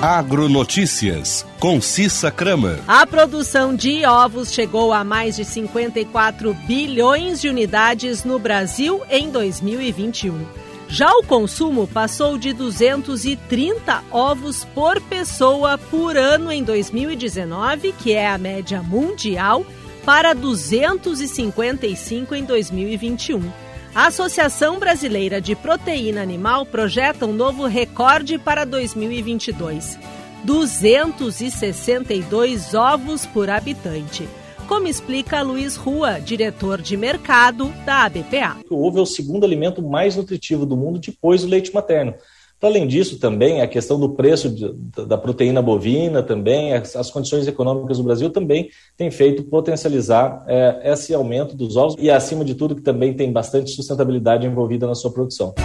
[0.02, 2.80] Agronotícias, com Cissa Kramer.
[2.88, 9.30] A produção de ovos chegou a mais de 54 bilhões de unidades no Brasil em
[9.30, 10.44] 2021.
[10.88, 18.28] Já o consumo passou de 230 ovos por pessoa por ano em 2019, que é
[18.28, 19.64] a média mundial,
[20.04, 23.71] para 255 em 2021.
[23.94, 30.00] A Associação Brasileira de Proteína Animal projeta um novo recorde para 2022:
[30.46, 34.30] 262 ovos por habitante.
[34.66, 38.60] Como explica Luiz Rua, diretor de mercado da ABPA.
[38.70, 42.14] O ovo é o segundo alimento mais nutritivo do mundo depois do leite materno.
[42.62, 44.72] Além disso, também a questão do preço de,
[45.08, 50.92] da proteína bovina, também as, as, condições econômicas do Brasil também tem feito potencializar é,
[50.92, 54.94] esse aumento dos ovos e, acima de tudo, que também tem bastante sustentabilidade envolvida na
[54.94, 55.56] sua produção.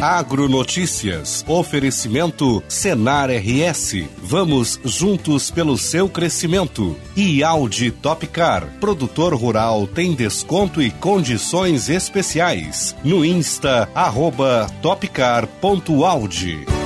[0.00, 1.42] Agronotícias.
[1.48, 4.04] Oferecimento Senar RS.
[4.18, 6.96] Vamos juntos pelo seu crescimento.
[7.16, 8.66] E Audi Topcar.
[8.78, 12.94] Produtor rural tem desconto e condições especiais.
[13.02, 16.85] No Insta, arroba topcar.audi.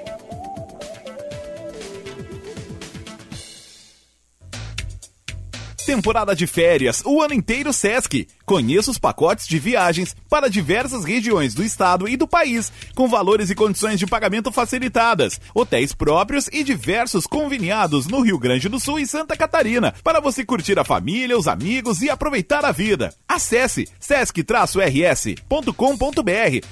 [5.91, 8.25] Temporada de férias, o ano inteiro Sesc.
[8.45, 13.49] Conheça os pacotes de viagens para diversas regiões do estado e do país, com valores
[13.49, 18.99] e condições de pagamento facilitadas, hotéis próprios e diversos conveniados no Rio Grande do Sul
[18.99, 23.13] e Santa Catarina, para você curtir a família, os amigos e aproveitar a vida.
[23.27, 24.45] Acesse sesc-rs.com.br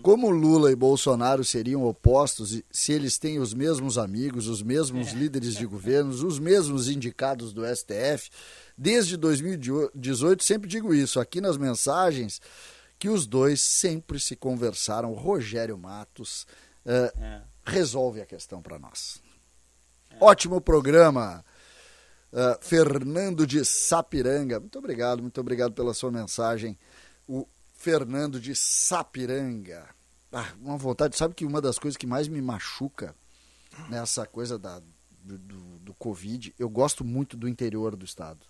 [0.00, 5.14] como Lula e Bolsonaro seriam opostos se eles têm os mesmos amigos, os mesmos é.
[5.14, 8.30] líderes de governos, os mesmos indicados do STF,
[8.76, 12.40] desde 2018 sempre digo isso aqui nas mensagens
[12.96, 15.14] que os dois sempre se conversaram.
[15.14, 16.46] Rogério Matos
[16.88, 17.42] uh, é.
[17.64, 19.20] resolve a questão para nós.
[20.20, 21.44] Ótimo programa.
[22.32, 24.58] Uh, Fernando de Sapiranga.
[24.58, 26.78] Muito obrigado, muito obrigado pela sua mensagem.
[27.28, 29.88] O Fernando de Sapiranga.
[30.32, 33.14] Ah, uma vontade, sabe que uma das coisas que mais me machuca
[33.88, 34.80] nessa coisa da,
[35.22, 38.44] do, do, do Covid, eu gosto muito do interior do estado.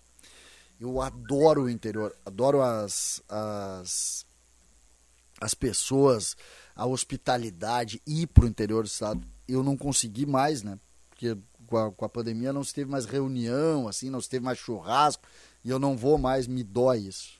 [0.79, 4.25] Eu adoro o interior, adoro as, as,
[5.39, 6.35] as pessoas,
[6.79, 9.21] a hospitalidade, ir para o interior do estado.
[9.45, 10.79] Eu não consegui mais, né?
[11.09, 14.45] Porque com a, com a pandemia não se teve mais reunião, assim, não se teve
[14.45, 15.21] mais churrasco,
[15.63, 17.37] e eu não vou mais, me dói isso.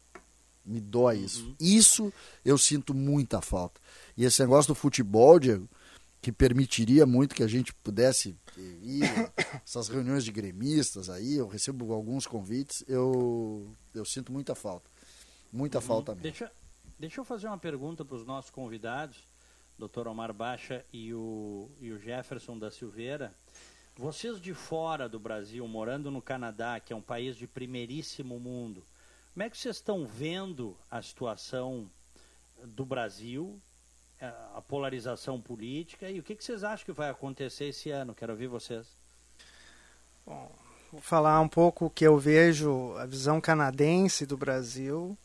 [0.66, 1.24] Me dói uhum.
[1.24, 1.56] isso.
[1.58, 2.14] Isso
[2.44, 3.80] eu sinto muita falta.
[4.18, 5.70] E esse negócio do futebol, Diego,
[6.22, 9.04] que permitiria muito que a gente pudesse ir,
[9.66, 14.90] essas reuniões de gremistas aí, eu recebo alguns convites, eu, eu sinto muita falta.
[15.50, 15.84] Muita uhum.
[15.86, 16.24] falta mesmo.
[16.24, 16.52] Deixa,
[17.00, 19.26] Deixa eu fazer uma pergunta para os nossos convidados,
[19.78, 20.06] Dr.
[20.10, 23.34] Omar Baixa e o, e o Jefferson da Silveira.
[23.96, 28.84] Vocês de fora do Brasil, morando no Canadá, que é um país de primeiríssimo mundo,
[29.34, 31.90] como é que vocês estão vendo a situação
[32.66, 33.58] do Brasil,
[34.54, 38.14] a polarização política e o que, que vocês acham que vai acontecer esse ano?
[38.14, 38.86] Quero ouvir vocês.
[40.26, 40.52] Bom,
[40.92, 45.18] vou falar um pouco o que eu vejo, a visão canadense do Brasil.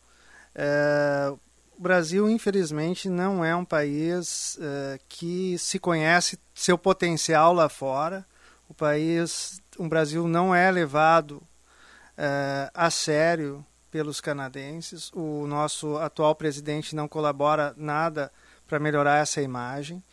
[0.57, 1.35] É,
[1.77, 8.25] o Brasil, infelizmente, não é um país é, que se conhece seu potencial lá fora.
[8.69, 11.41] O país, o Brasil não é levado
[12.17, 15.11] é, a sério pelos canadenses.
[15.13, 18.31] O nosso atual presidente não colabora nada
[18.67, 20.03] para melhorar essa imagem.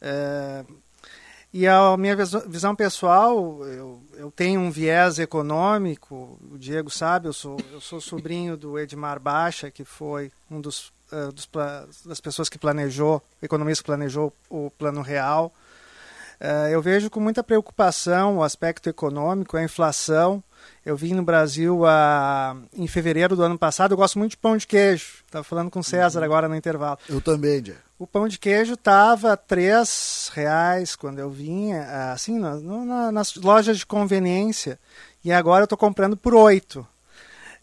[0.00, 0.64] É,
[1.52, 7.32] e a minha visão pessoal, eu, eu tenho um viés econômico, o Diego sabe, eu
[7.34, 11.48] sou, eu sou sobrinho do Edmar Baixa, que foi um dos, uh, dos
[12.04, 15.52] das pessoas que planejou, economista que planejou o Plano Real.
[16.40, 20.42] Uh, eu vejo com muita preocupação o aspecto econômico, a inflação.
[20.84, 24.56] Eu vim no Brasil a, em fevereiro do ano passado, eu gosto muito de pão
[24.56, 25.22] de queijo.
[25.24, 26.24] Estava falando com o César uhum.
[26.24, 26.98] agora no intervalo.
[27.08, 27.78] Eu também, Diego.
[27.98, 33.78] O pão de queijo estava três reais quando eu vinha, assim, na, na, nas lojas
[33.78, 34.78] de conveniência.
[35.24, 36.84] E agora eu estou comprando por oito.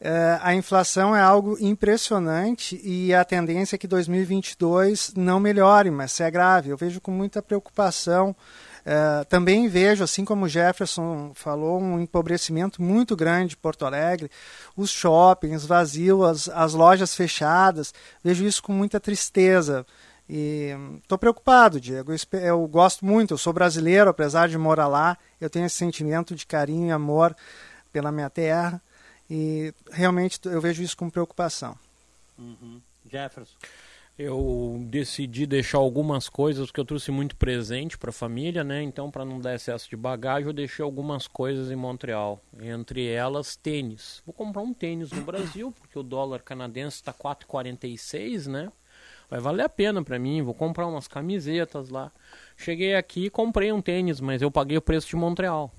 [0.01, 6.13] É, a inflação é algo impressionante e a tendência é que 2022 não melhore, mas
[6.13, 6.69] se agrave.
[6.69, 8.33] Eu vejo com muita preocupação.
[8.85, 14.31] É, também vejo, assim como o Jefferson falou, um empobrecimento muito grande de Porto Alegre,
[14.75, 17.93] os shoppings vazios, as, as lojas fechadas.
[18.23, 19.85] Vejo isso com muita tristeza.
[20.29, 22.13] E estou preocupado, Diego.
[22.33, 26.45] Eu, gosto muito, eu sou brasileiro, apesar de morar lá, eu tenho esse sentimento de
[26.45, 27.35] carinho e amor
[27.91, 28.81] pela minha terra.
[29.30, 31.77] E realmente eu vejo isso com preocupação.
[32.38, 32.82] Uhum.
[33.09, 33.55] Jefferson.
[34.17, 38.82] Eu decidi deixar algumas coisas que eu trouxe muito presente para a família, né?
[38.84, 42.41] Então, para não dar excesso de bagagem, eu deixei algumas coisas em Montreal.
[42.59, 44.21] Entre elas, tênis.
[44.25, 48.69] Vou comprar um tênis no Brasil, porque o dólar canadense está 4,46, né?
[49.30, 52.11] vai valer a pena para mim, vou comprar umas camisetas lá.
[52.57, 55.71] Cheguei aqui e comprei um tênis, mas eu paguei o preço de Montreal.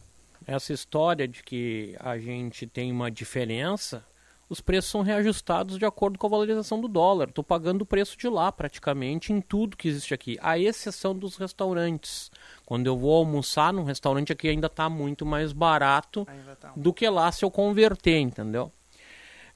[0.47, 4.05] Essa história de que a gente tem uma diferença,
[4.49, 7.29] os preços são reajustados de acordo com a valorização do dólar.
[7.29, 11.37] Estou pagando o preço de lá praticamente em tudo que existe aqui, à exceção dos
[11.37, 12.33] restaurantes.
[12.67, 16.27] Quando eu vou almoçar num restaurante aqui ainda está muito mais barato
[16.61, 16.73] tá.
[16.75, 18.73] do que lá se eu converter, entendeu?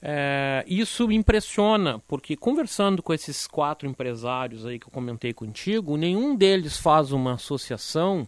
[0.01, 5.97] É, isso me impressiona, porque conversando com esses quatro empresários aí que eu comentei contigo,
[5.97, 8.27] nenhum deles faz uma associação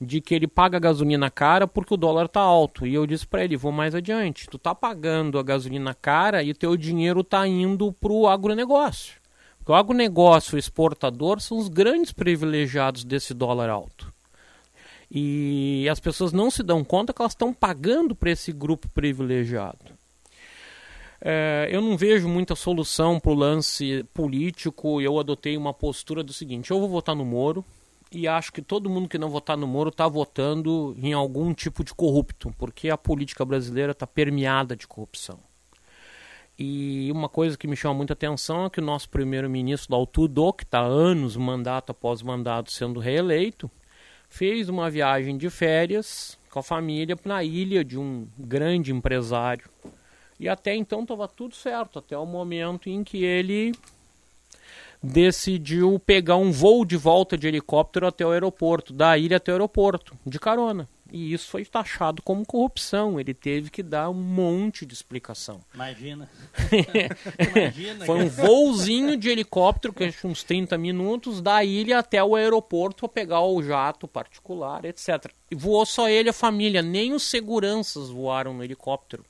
[0.00, 2.86] de que ele paga a gasolina cara porque o dólar está alto.
[2.86, 6.54] E eu disse para ele, vou mais adiante, tu tá pagando a gasolina cara e
[6.54, 9.20] teu dinheiro está indo para o agronegócio.
[9.58, 14.14] Porque o agronegócio exportador são os grandes privilegiados desse dólar alto.
[15.10, 19.95] E as pessoas não se dão conta que elas estão pagando para esse grupo privilegiado.
[21.20, 25.00] É, eu não vejo muita solução para o lance político.
[25.00, 27.64] Eu adotei uma postura do seguinte: eu vou votar no Moro
[28.10, 31.82] e acho que todo mundo que não votar no Moro está votando em algum tipo
[31.82, 35.38] de corrupto, porque a política brasileira está permeada de corrupção.
[36.58, 40.64] E uma coisa que me chama muita atenção é que o nosso primeiro-ministro, Daltudo, que
[40.64, 43.70] está anos, mandato após mandato, sendo reeleito,
[44.28, 49.68] fez uma viagem de férias com a família na ilha de um grande empresário
[50.38, 53.72] e até então estava tudo certo, até o momento em que ele
[55.02, 59.54] decidiu pegar um voo de volta de helicóptero até o aeroporto, da ilha até o
[59.54, 60.88] aeroporto, de carona.
[61.12, 63.20] E isso foi taxado como corrupção.
[63.20, 65.60] Ele teve que dar um monte de explicação.
[65.72, 66.28] Imagina.
[67.56, 72.34] Imagina foi um voozinho de helicóptero, que é uns 30 minutos, da ilha até o
[72.34, 75.32] aeroporto para pegar o jato particular, etc.
[75.50, 79.24] E voou só ele e a família, nem os seguranças voaram no helicóptero.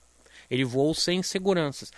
[0.51, 1.93] Ele voou sem seguranças.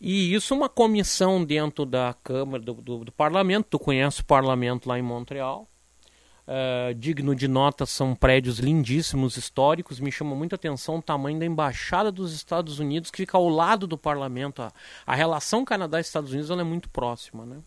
[0.00, 4.88] E isso uma comissão dentro da Câmara, do, do, do Parlamento, tu conhece o Parlamento
[4.88, 5.68] lá em Montreal,
[6.46, 9.98] Uh, digno de nota são prédios lindíssimos, históricos.
[9.98, 13.86] Me chama muita atenção o tamanho da embaixada dos Estados Unidos que fica ao lado
[13.86, 14.60] do parlamento.
[14.60, 14.70] A,
[15.06, 17.60] a relação Canadá-Estados Unidos é muito próxima, né?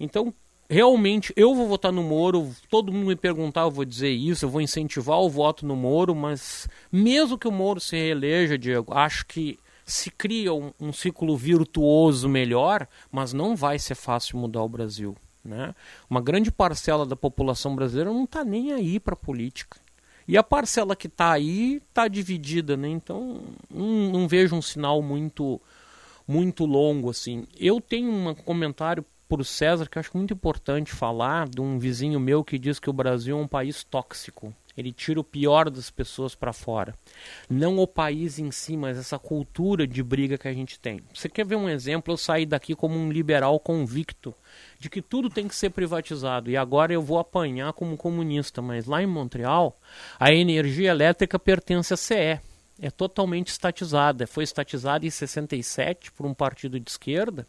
[0.00, 0.34] Então,
[0.72, 2.50] realmente, eu vou votar no Moro.
[2.70, 4.44] Todo mundo me perguntar, eu vou dizer isso.
[4.44, 8.92] Eu vou incentivar o voto no Moro, mas mesmo que o Moro se reeleja, Diego,
[8.94, 14.62] acho que se cria um, um ciclo virtuoso melhor, mas não vai ser fácil mudar
[14.62, 15.14] o Brasil.
[15.44, 15.74] Né?
[16.08, 19.78] Uma grande parcela da população brasileira não está nem aí para política.
[20.26, 22.88] E a parcela que está aí está dividida, né?
[22.88, 25.60] então não, não, vejo um sinal muito
[26.26, 27.44] muito longo assim.
[27.58, 29.04] Eu tenho um comentário
[29.40, 32.90] o César que eu acho muito importante falar de um vizinho meu que diz que
[32.90, 34.54] o Brasil é um país tóxico.
[34.76, 36.94] Ele tira o pior das pessoas para fora.
[37.48, 41.00] Não o país em si, mas essa cultura de briga que a gente tem.
[41.12, 42.12] Você quer ver um exemplo?
[42.12, 44.34] Eu saí daqui como um liberal convicto
[44.78, 46.50] de que tudo tem que ser privatizado.
[46.50, 48.62] E agora eu vou apanhar como comunista.
[48.62, 49.78] Mas lá em Montreal,
[50.18, 52.40] a energia elétrica pertence à CE.
[52.80, 54.26] É totalmente estatizada.
[54.26, 57.46] Foi estatizada em 67 por um partido de esquerda.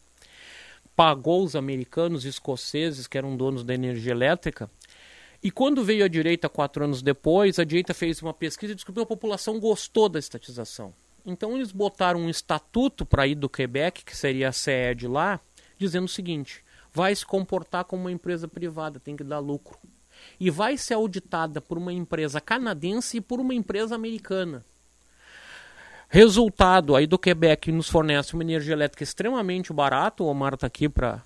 [0.95, 4.69] Pagou os americanos escoceses, que eram donos da energia elétrica,
[5.43, 9.05] e quando veio a direita quatro anos depois, a direita fez uma pesquisa e descobriu
[9.05, 10.93] que a população gostou da estatização.
[11.25, 15.41] Então eles botaram um estatuto para ir do Quebec, que seria a sede lá,
[15.77, 16.63] dizendo o seguinte:
[16.93, 19.77] vai se comportar como uma empresa privada, tem que dar lucro.
[20.39, 24.63] E vai ser auditada por uma empresa canadense e por uma empresa americana.
[26.13, 30.87] Resultado, aí do Quebec nos fornece uma energia elétrica extremamente barata, o Omar está aqui
[30.87, 31.23] para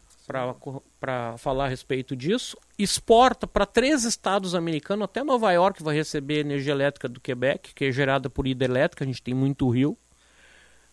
[0.97, 2.57] para falar a respeito disso.
[2.79, 7.83] Exporta para três estados americanos, até Nova York vai receber energia elétrica do Quebec, que
[7.83, 9.97] é gerada por hidrelétrica, a gente tem muito rio.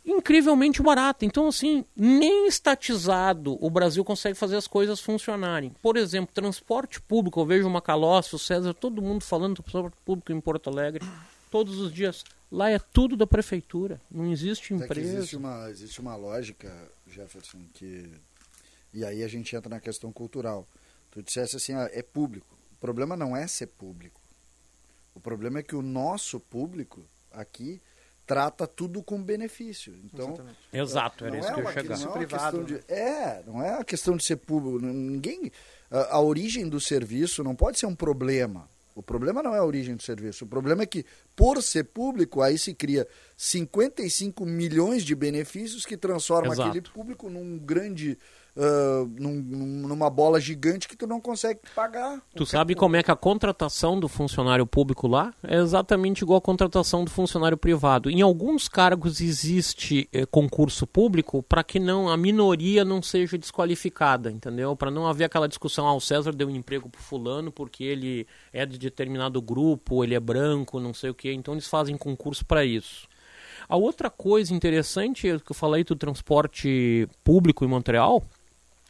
[0.04, 1.24] Incrivelmente barata.
[1.24, 5.72] Então, assim, nem estatizado o Brasil consegue fazer as coisas funcionarem.
[5.80, 9.96] Por exemplo, transporte público, eu vejo uma Macalossi, o César, todo mundo falando do transporte
[10.04, 11.06] público em Porto Alegre,
[11.54, 12.24] todos os dias.
[12.50, 15.18] Lá é tudo da prefeitura, não existe empresa.
[15.18, 16.68] existe, uma, existe uma lógica,
[17.06, 18.10] Jefferson, que
[18.92, 20.66] e aí a gente entra na questão cultural.
[21.12, 22.58] Tu dissesse assim, ah, é público.
[22.72, 24.20] O problema não é ser público.
[25.14, 27.80] O problema é que o nosso público aqui
[28.26, 29.94] trata tudo com benefício.
[30.04, 30.36] Então,
[30.72, 31.98] Exato, era isso é que eu ia chegar.
[32.00, 34.84] Não é, privado, de, é, não é a questão de ser público.
[34.84, 35.52] Ninguém,
[35.88, 38.68] a, a, origem do serviço não pode ser um problema.
[38.94, 40.44] O problema não é a origem do serviço.
[40.44, 41.04] O problema é que,
[41.34, 43.06] por ser público, aí se cria
[43.36, 46.68] 55 milhões de benefícios que transformam Exato.
[46.68, 48.16] aquele público num grande
[48.56, 49.34] uh, num,
[49.88, 52.20] numa bola gigante que tu não consegue pagar.
[52.34, 56.40] Tu sabe como é que a contratação do funcionário público lá é exatamente igual à
[56.40, 58.10] contratação do funcionário privado.
[58.10, 64.30] Em alguns cargos existe eh, concurso público para que não a minoria não seja desqualificada,
[64.30, 64.76] entendeu?
[64.76, 68.26] Para não haver aquela discussão, ah, o César deu um emprego pro fulano porque ele
[68.52, 71.32] é de determinado grupo, ele é branco, não sei o que.
[71.32, 73.08] Então eles fazem concurso para isso.
[73.68, 78.22] A outra coisa interessante é que eu falei do transporte público em Montreal,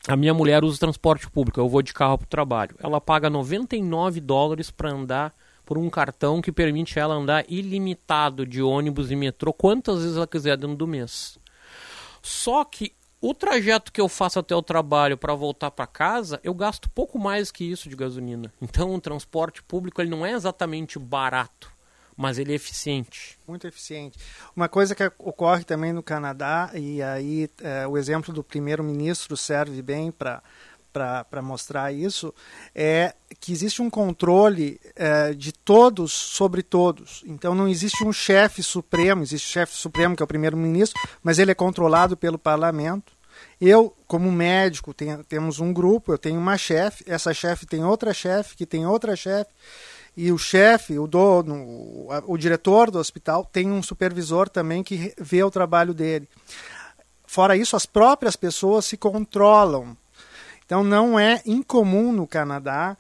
[0.07, 2.77] a minha mulher usa transporte público, eu vou de carro para o trabalho.
[2.79, 8.63] Ela paga 99 dólares para andar por um cartão que permite ela andar ilimitado de
[8.63, 11.39] ônibus e metrô quantas vezes ela quiser dentro do mês.
[12.21, 16.53] Só que o trajeto que eu faço até o trabalho para voltar para casa, eu
[16.53, 18.53] gasto pouco mais que isso de gasolina.
[18.61, 21.74] Então o transporte público ele não é exatamente barato
[22.16, 23.39] mas ele é eficiente.
[23.47, 24.19] Muito eficiente.
[24.55, 29.82] Uma coisa que ocorre também no Canadá, e aí é, o exemplo do primeiro-ministro serve
[29.82, 30.43] bem para
[30.95, 32.32] para mostrar isso,
[32.73, 37.24] é que existe um controle é, de todos sobre todos.
[37.27, 41.51] Então não existe um chefe supremo, existe chefe supremo que é o primeiro-ministro, mas ele
[41.51, 43.12] é controlado pelo parlamento.
[43.61, 48.15] Eu, como médico, tenho, temos um grupo, eu tenho uma chefe, essa chefe tem outra
[48.15, 49.51] chefe, que tem outra chefe
[50.16, 55.43] e o chefe, o dono, o, diretor do hospital tem um supervisor também que vê
[55.43, 56.28] o trabalho dele.
[57.27, 59.97] Fora isso, as próprias pessoas se controlam.
[60.65, 62.97] Então não é incomum no Canadá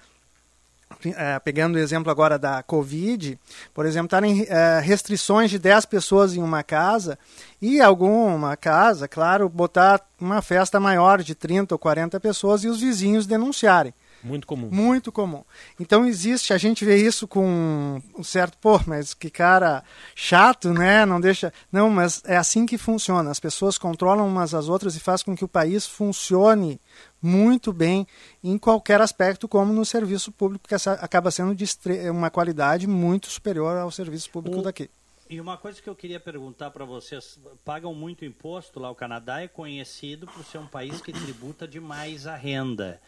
[1.16, 3.38] é, pegando o exemplo agora da Covid,
[3.72, 7.18] por exemplo, estarem é, restrições de 10 pessoas em uma casa
[7.60, 12.80] e alguma casa, claro, botar uma festa maior de 30 ou 40 pessoas e os
[12.80, 13.94] vizinhos denunciarem.
[14.24, 14.70] Muito comum.
[14.72, 15.44] Muito comum.
[15.78, 19.84] Então existe, a gente vê isso com um certo, pô, mas que cara
[20.14, 21.04] chato, né?
[21.04, 21.52] Não deixa.
[21.70, 23.30] Não, mas é assim que funciona.
[23.30, 26.80] As pessoas controlam umas às outras e faz com que o país funcione
[27.20, 28.06] muito bem
[28.42, 31.66] em qualquer aspecto, como no serviço público, que acaba sendo de
[32.10, 34.62] uma qualidade muito superior ao serviço público o...
[34.62, 34.88] daqui.
[35.28, 38.90] E uma coisa que eu queria perguntar para vocês: pagam muito imposto lá?
[38.90, 43.00] O Canadá é conhecido por ser um país que tributa demais a renda.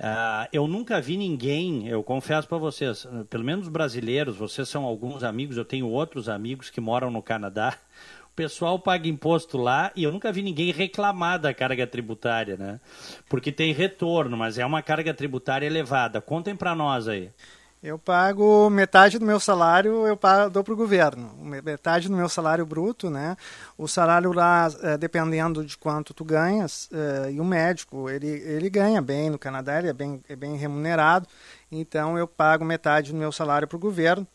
[0.00, 5.22] Uh, eu nunca vi ninguém, eu confesso para vocês, pelo menos brasileiros, vocês são alguns
[5.22, 7.76] amigos, eu tenho outros amigos que moram no Canadá.
[8.30, 12.80] O pessoal paga imposto lá e eu nunca vi ninguém reclamar da carga tributária, né?
[13.28, 16.22] Porque tem retorno, mas é uma carga tributária elevada.
[16.22, 17.30] Contem para nós aí.
[17.82, 21.32] Eu pago metade do meu salário, eu pago, dou para o governo.
[21.64, 23.38] Metade do meu salário bruto, né?
[23.78, 28.68] O salário lá, é, dependendo de quanto tu ganhas, é, e o médico, ele, ele
[28.68, 31.26] ganha bem no Canadá, ele é bem, é bem remunerado.
[31.72, 34.26] Então, eu pago metade do meu salário para o governo.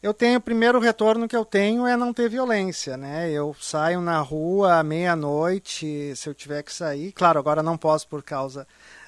[0.00, 3.30] Eu tenho, o primeiro retorno que eu tenho é não ter violência, né?
[3.32, 7.10] Eu saio na rua à meia-noite, se eu tiver que sair.
[7.12, 8.64] Claro, agora não posso por causa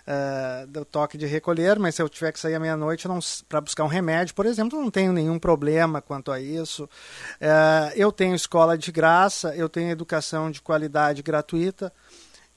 [0.07, 3.07] uh, do toque de recolher, mas se eu tiver que sair à meia-noite
[3.49, 6.85] para buscar um remédio, por exemplo, não tenho nenhum problema quanto a isso.
[6.85, 11.93] Uh, eu tenho escola de graça, eu tenho educação de qualidade gratuita.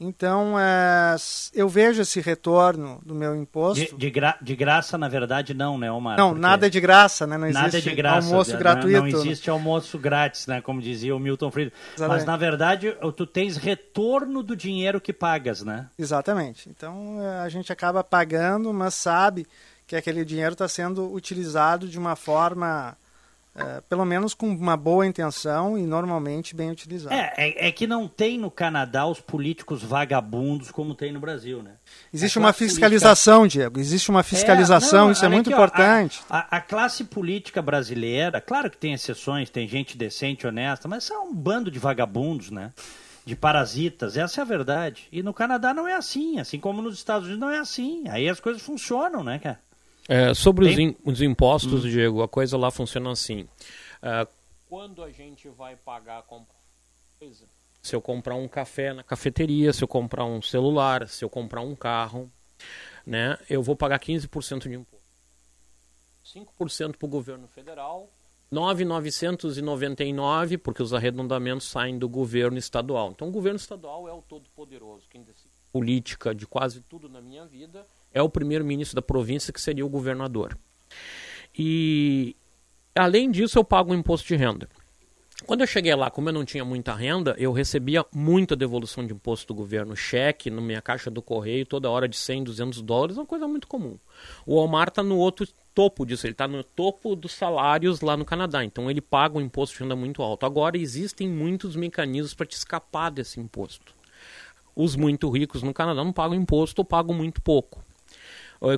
[0.08, 1.16] Então, é,
[1.54, 3.84] eu vejo esse retorno do meu imposto.
[3.84, 6.18] De, de, gra, de, graça, na verdade, não, né, Omar?
[6.18, 7.38] Não, Porque nada é de graça, né?
[7.38, 9.00] Não existe nada de graça, almoço não, gratuito.
[9.00, 10.62] Não existe almoço grátis, né?
[10.62, 11.74] Como dizia o Milton Friedman.
[11.96, 12.18] Exatamente.
[12.18, 15.88] Mas, na verdade, tu tens retorno do dinheiro que pagas, né?
[15.98, 16.70] Exatamente.
[16.70, 19.48] Então, é, a gente acaba pagando, mas sabe
[19.88, 22.96] que aquele dinheiro está sendo utilizado de uma forma
[23.56, 27.16] é, pelo menos com uma boa intenção e normalmente bem utilizado.
[27.16, 31.64] É, é, é, que não tem no Canadá os políticos vagabundos como tem no Brasil,
[31.64, 31.72] né?
[32.14, 33.62] Existe uma fiscalização, política...
[33.62, 36.22] Diego, existe uma fiscalização, é, não, isso é muito aqui, importante.
[36.30, 40.90] Ó, a, a, a, classe política brasileira, claro que tem exceções, tem gente decente, honesta,
[40.90, 42.74] mas é um bando de vagabundos, né?
[43.26, 45.08] De parasitas, essa é a verdade.
[45.12, 48.04] E no Canadá não é assim, assim como nos Estados Unidos não é assim.
[48.10, 49.60] Aí as coisas funcionam, né, cara?
[50.08, 51.90] É, sobre os, in, os, impostos, hum.
[51.90, 53.48] Diego, a coisa lá funciona assim.
[54.02, 54.28] É,
[54.70, 57.46] quando a gente vai pagar coisa,
[57.82, 61.62] se eu comprar um café na cafeteria, se eu comprar um celular, se eu comprar
[61.62, 62.32] um carro,
[63.06, 64.96] né, eu vou pagar 15% de imposto.
[66.26, 68.10] 5% para o governo federal,
[68.52, 73.12] 9,999 porque os arredondamentos saem do governo estadual.
[73.12, 77.20] Então o governo estadual é o todo poderoso, quem decide política de quase tudo na
[77.20, 80.58] minha vida é o primeiro-ministro da província, que seria o governador.
[81.58, 82.36] E,
[82.96, 84.70] além disso, eu pago um imposto de renda.
[85.46, 89.14] Quando eu cheguei lá, como eu não tinha muita renda, eu recebia muita devolução de
[89.14, 93.18] imposto do governo, cheque na minha caixa do correio, toda hora de 100, 200 dólares,
[93.18, 94.00] uma coisa muito comum.
[94.46, 98.24] O Omar está no outro topo disso, ele está no topo dos salários lá no
[98.24, 100.46] Canadá, então ele paga um imposto de renda muito alto.
[100.46, 103.94] Agora, existem muitos mecanismos para te escapar desse imposto.
[104.74, 107.85] Os muito ricos no Canadá não pagam imposto ou pagam muito pouco.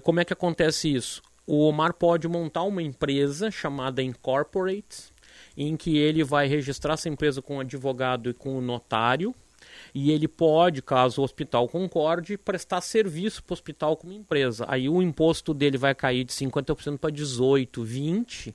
[0.03, 1.21] Como é que acontece isso?
[1.45, 5.13] O Omar pode montar uma empresa chamada Incorporate,
[5.55, 9.33] em que ele vai registrar essa empresa com o advogado e com o notário,
[9.95, 14.65] e ele pode, caso o hospital concorde, prestar serviço para o hospital como empresa.
[14.67, 18.53] Aí o imposto dele vai cair de 50% para 18%, 20%,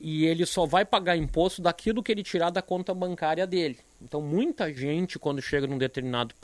[0.00, 3.78] e ele só vai pagar imposto daquilo que ele tirar da conta bancária dele.
[4.02, 6.34] Então muita gente, quando chega num determinado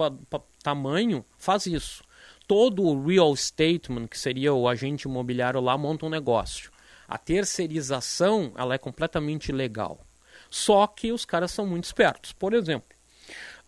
[0.63, 2.09] tamanho, faz isso
[2.51, 6.73] todo o real statement, que seria o agente imobiliário lá, monta um negócio.
[7.07, 10.01] A terceirização, ela é completamente legal.
[10.51, 12.33] Só que os caras são muito espertos.
[12.33, 12.89] Por exemplo,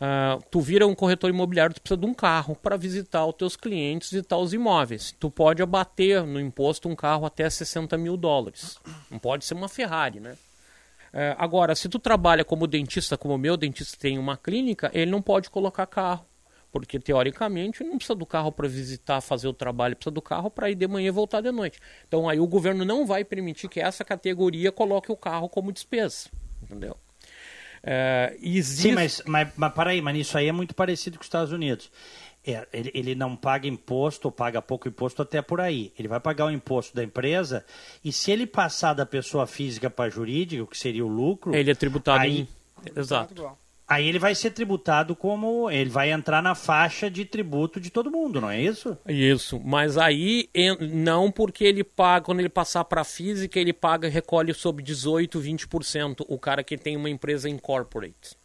[0.00, 3.54] uh, tu vira um corretor imobiliário, tu precisa de um carro para visitar os teus
[3.54, 5.14] clientes, visitar os imóveis.
[5.16, 8.80] Tu pode abater no imposto um carro até 60 mil dólares.
[9.08, 10.32] Não pode ser uma Ferrari, né?
[11.12, 15.08] Uh, agora, se tu trabalha como dentista, como o meu dentista tem uma clínica, ele
[15.08, 16.26] não pode colocar carro
[16.72, 20.70] porque teoricamente não precisa do carro para visitar, fazer o trabalho, precisa do carro para
[20.70, 21.78] ir de manhã e voltar de noite.
[22.08, 26.30] Então aí o governo não vai permitir que essa categoria coloque o carro como despesa,
[26.62, 26.96] entendeu?
[27.82, 28.82] É, existe...
[28.82, 31.52] Sim, mas, mas, mas para aí, mas isso aí é muito parecido com os Estados
[31.52, 31.90] Unidos.
[32.44, 35.92] É, ele, ele, não paga imposto ou paga pouco imposto até por aí.
[35.96, 37.64] Ele vai pagar o imposto da empresa
[38.04, 41.54] e se ele passar da pessoa física para jurídica, o que seria o lucro.
[41.54, 42.40] Ele é tributado aí...
[42.40, 42.48] em.
[42.96, 43.56] Exato.
[43.92, 45.70] Aí ele vai ser tributado como.
[45.70, 48.96] Ele vai entrar na faixa de tributo de todo mundo, não é isso?
[49.06, 49.60] Isso.
[49.62, 50.48] Mas aí
[50.80, 55.38] não porque ele paga, quando ele passar para física, ele paga e recolhe sobre 18,
[55.38, 56.24] 20%.
[56.26, 58.41] O cara que tem uma empresa incorporate.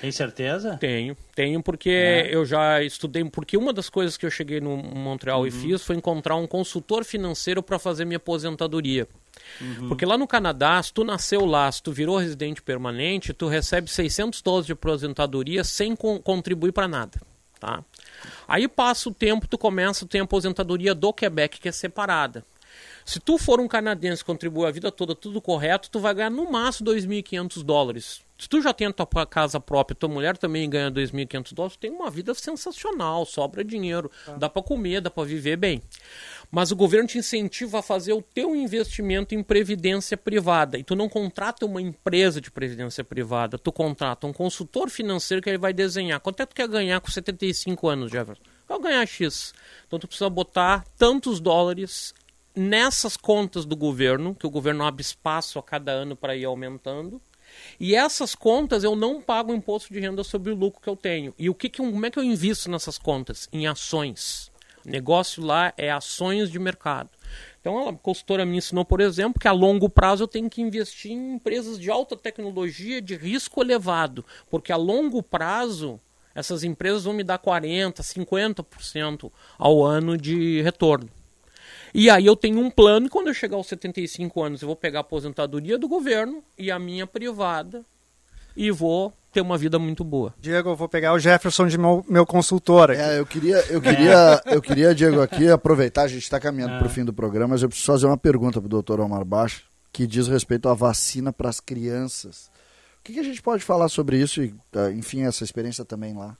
[0.00, 0.76] Tem certeza?
[0.76, 2.34] Tenho, tenho porque é.
[2.34, 5.46] eu já estudei, porque uma das coisas que eu cheguei no Montreal uhum.
[5.46, 9.08] e fiz foi encontrar um consultor financeiro para fazer minha aposentadoria.
[9.60, 9.88] Uhum.
[9.88, 13.88] Porque lá no Canadá, se tu nasceu lá, se tu virou residente permanente, tu recebe
[13.88, 17.20] 600 dólares de aposentadoria sem con contribuir para nada,
[17.58, 17.82] tá?
[18.46, 22.44] Aí passa o tempo, tu começa, tem a aposentadoria do Quebec, que é separada.
[23.06, 26.28] Se tu for um canadense que contribui a vida toda tudo correto, tu vai ganhar
[26.28, 28.20] no máximo 2.500 dólares.
[28.36, 31.80] Se tu já tem a tua casa própria, tua mulher também ganha 2.500 dólares, tu
[31.80, 34.32] tem uma vida sensacional, sobra dinheiro, ah.
[34.32, 35.80] dá para comer, dá para viver bem
[36.50, 40.78] mas o governo te incentiva a fazer o teu investimento em previdência privada.
[40.78, 45.48] E tu não contrata uma empresa de previdência privada, tu contrata um consultor financeiro que
[45.48, 46.20] ele vai desenhar.
[46.20, 48.42] Quanto é que tu quer ganhar com 75 anos, Jefferson?
[48.66, 49.54] Quer ganhar X.
[49.86, 52.14] Então tu precisa botar tantos dólares
[52.56, 57.20] nessas contas do governo, que o governo abre espaço a cada ano para ir aumentando.
[57.78, 61.34] E essas contas eu não pago imposto de renda sobre o lucro que eu tenho.
[61.38, 63.48] E o que, que como é que eu invisto nessas contas?
[63.52, 64.50] Em ações.
[64.84, 67.10] Negócio lá é ações de mercado.
[67.60, 71.10] Então, a consultora me ensinou, por exemplo, que a longo prazo eu tenho que investir
[71.10, 76.00] em empresas de alta tecnologia de risco elevado, porque a longo prazo
[76.32, 81.10] essas empresas vão me dar 40%, 50% ao ano de retorno.
[81.98, 84.76] E aí eu tenho um plano e quando eu chegar aos 75 anos eu vou
[84.76, 87.82] pegar a aposentadoria do governo e a minha privada
[88.54, 90.34] e vou ter uma vida muito boa.
[90.38, 93.00] Diego, eu vou pegar o Jefferson de meu, meu consultor aqui.
[93.00, 96.78] É, eu queria, eu queria, eu queria, Diego, aqui aproveitar, a gente está caminhando É.
[96.78, 99.24] para o fim do programa, mas eu preciso fazer uma pergunta para o doutor Omar
[99.24, 102.50] Baixo, que diz respeito à vacina para as crianças.
[103.00, 106.12] O que, que a gente pode falar sobre isso e, ah, enfim, essa experiência também
[106.14, 106.36] lá?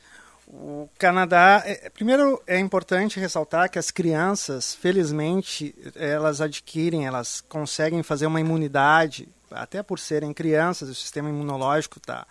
[0.49, 8.03] O Canadá, é, primeiro é importante ressaltar que as crianças, felizmente, elas adquirem, elas conseguem
[8.03, 12.27] fazer uma imunidade, até por serem crianças, o sistema imunológico está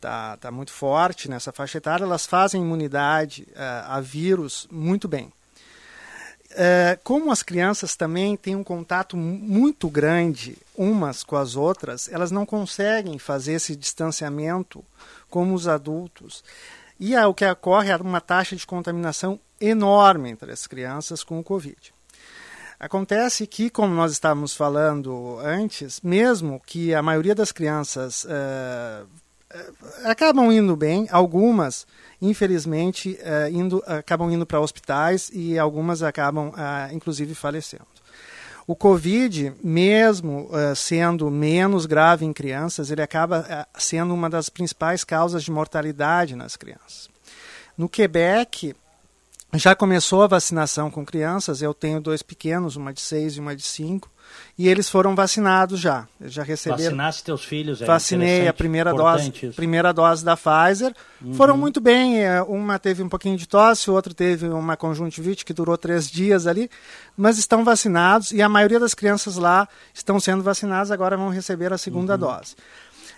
[0.00, 5.32] tá, tá muito forte nessa faixa etária, elas fazem imunidade eh, a vírus muito bem.
[6.56, 12.08] É, como as crianças também têm um contato mu- muito grande umas com as outras,
[12.08, 14.84] elas não conseguem fazer esse distanciamento
[15.28, 16.44] como os adultos.
[16.98, 21.38] E é o que ocorre é uma taxa de contaminação enorme entre as crianças com
[21.38, 21.92] o Covid.
[22.78, 29.04] Acontece que, como nós estávamos falando antes, mesmo que a maioria das crianças eh,
[30.04, 31.86] acabam indo bem, algumas,
[32.20, 37.93] infelizmente, eh, indo, acabam indo para hospitais e algumas acabam, ah, inclusive, falecendo.
[38.66, 44.48] O Covid, mesmo eh, sendo menos grave em crianças, ele acaba eh, sendo uma das
[44.48, 47.10] principais causas de mortalidade nas crianças.
[47.76, 48.74] No Quebec,
[49.52, 51.60] já começou a vacinação com crianças.
[51.60, 54.10] Eu tenho dois pequenos, uma de seis e uma de cinco,
[54.58, 56.06] e eles foram vacinados já.
[56.20, 56.82] Eles já receberam.
[56.82, 59.52] Vacinasse teus filhos, é Vacinei a primeira dose, isso.
[59.56, 60.94] primeira dose da Pfizer.
[61.22, 61.34] Uhum.
[61.34, 62.20] Foram muito bem.
[62.22, 66.08] eh, Uma teve um pouquinho de tosse, o outro teve uma conjuntivite que durou três
[66.10, 66.70] dias ali,
[67.16, 70.90] mas estão vacinados e a maioria das crianças lá estão sendo vacinadas.
[70.90, 72.18] Agora vão receber a segunda Uhum.
[72.20, 72.54] dose.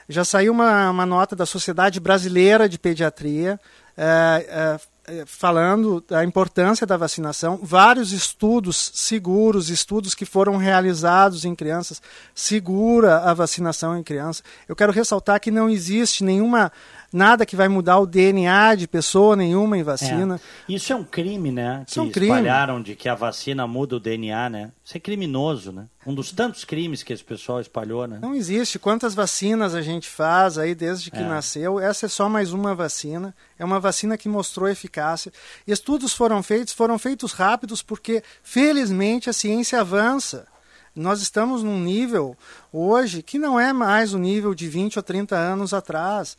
[0.08, 3.58] Já saiu uma, uma nota da Sociedade Brasileira de Pediatria
[3.96, 4.80] eh, eh,
[5.26, 7.58] falando da importância da vacinação.
[7.62, 12.02] Vários estudos seguros, estudos que foram realizados em crianças,
[12.34, 14.42] segura a vacinação em crianças.
[14.68, 16.72] Eu quero ressaltar que não existe nenhuma
[17.16, 20.38] nada que vai mudar o DNA de pessoa nenhuma em vacina.
[20.68, 20.72] É.
[20.72, 21.84] Isso é um crime, né?
[21.88, 22.28] Isso é um que crime.
[22.32, 24.72] espalharam de que a vacina muda o DNA, né?
[24.84, 25.86] Isso é criminoso, né?
[26.06, 28.18] Um dos tantos crimes que esse pessoal espalhou, né?
[28.20, 28.78] Não existe.
[28.78, 31.22] Quantas vacinas a gente faz aí desde que É.
[31.26, 31.80] nasceu?
[31.80, 33.34] Essa é só mais uma vacina.
[33.58, 35.32] É uma vacina que mostrou eficácia.
[35.66, 40.46] Estudos foram feitos, foram feitos rápidos porque, felizmente, a ciência avança.
[40.94, 42.34] Nós estamos num nível
[42.72, 46.38] hoje que não é mais o nível de 20 ou 30 anos atrás.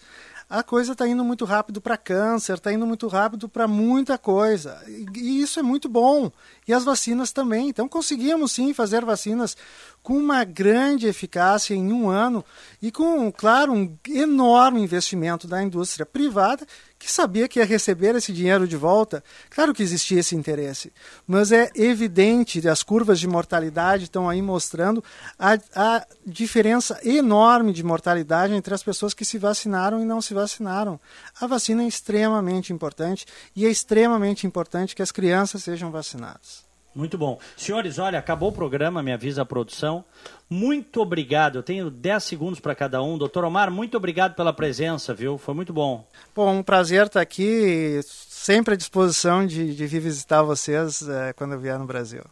[0.49, 4.81] A coisa está indo muito rápido para câncer, está indo muito rápido para muita coisa.
[4.87, 6.31] E, e isso é muito bom.
[6.65, 7.67] E as vacinas também.
[7.67, 9.57] Então conseguimos sim fazer vacinas
[10.01, 12.43] com uma grande eficácia em um ano
[12.81, 16.65] e com, claro, um enorme investimento da indústria privada
[16.97, 19.23] que sabia que ia receber esse dinheiro de volta.
[19.49, 20.93] Claro que existia esse interesse,
[21.27, 25.03] mas é evidente, as curvas de mortalidade estão aí mostrando
[25.37, 30.33] a, a diferença enorme de mortalidade entre as pessoas que se vacinaram e não se
[30.33, 30.99] vacinaram.
[31.39, 33.25] A vacina é extremamente importante
[33.55, 36.66] e é extremamente importante que as crianças sejam vacinadas.
[36.97, 37.37] Muito bom.
[37.55, 40.03] Senhores, olha, acabou o programa, me avisa a produção.
[40.49, 41.59] Muito obrigado.
[41.59, 43.19] Eu tenho 10 segundos para cada um.
[43.19, 45.37] Doutor Omar, muito obrigado pela presença, viu?
[45.37, 46.07] Foi muito bom.
[46.35, 51.53] Bom, um prazer estar aqui, sempre à disposição de, de vir visitar vocês eh, quando
[51.53, 52.23] eu vier no Brasil.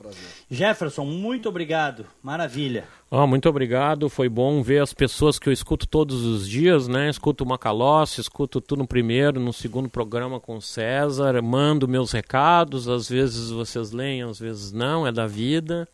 [0.00, 0.18] Prazer.
[0.50, 2.06] Jefferson, muito obrigado.
[2.22, 2.84] Maravilha.
[3.10, 7.10] Ah, muito obrigado, foi bom ver as pessoas que eu escuto todos os dias, né?
[7.10, 12.12] Escuto o Macalossi, escuto tu no primeiro, no segundo programa com o César, mando meus
[12.12, 15.86] recados, às vezes vocês leem, às vezes não, é da vida.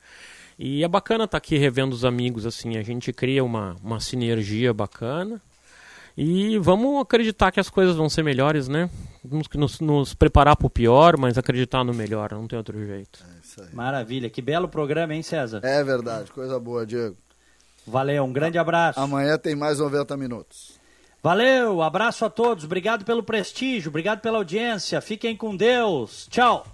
[0.57, 4.73] E é bacana estar aqui revendo os amigos, assim, a gente cria uma, uma sinergia
[4.73, 5.43] bacana.
[6.17, 8.89] E vamos acreditar que as coisas vão ser melhores, né?
[9.25, 13.19] Vamos nos, nos preparar para o pior, mas acreditar no melhor, não tem outro jeito.
[13.73, 14.31] Maravilha.
[14.31, 15.61] Que belo programa, hein, César?
[15.63, 17.17] É verdade, coisa boa, Diego.
[17.87, 18.99] Valeu, um grande abraço.
[18.99, 20.77] Amanhã tem mais 90 minutos.
[21.23, 22.65] Valeu, abraço a todos.
[22.65, 25.01] Obrigado pelo prestígio, obrigado pela audiência.
[25.01, 26.27] Fiquem com Deus.
[26.31, 26.67] Tchau.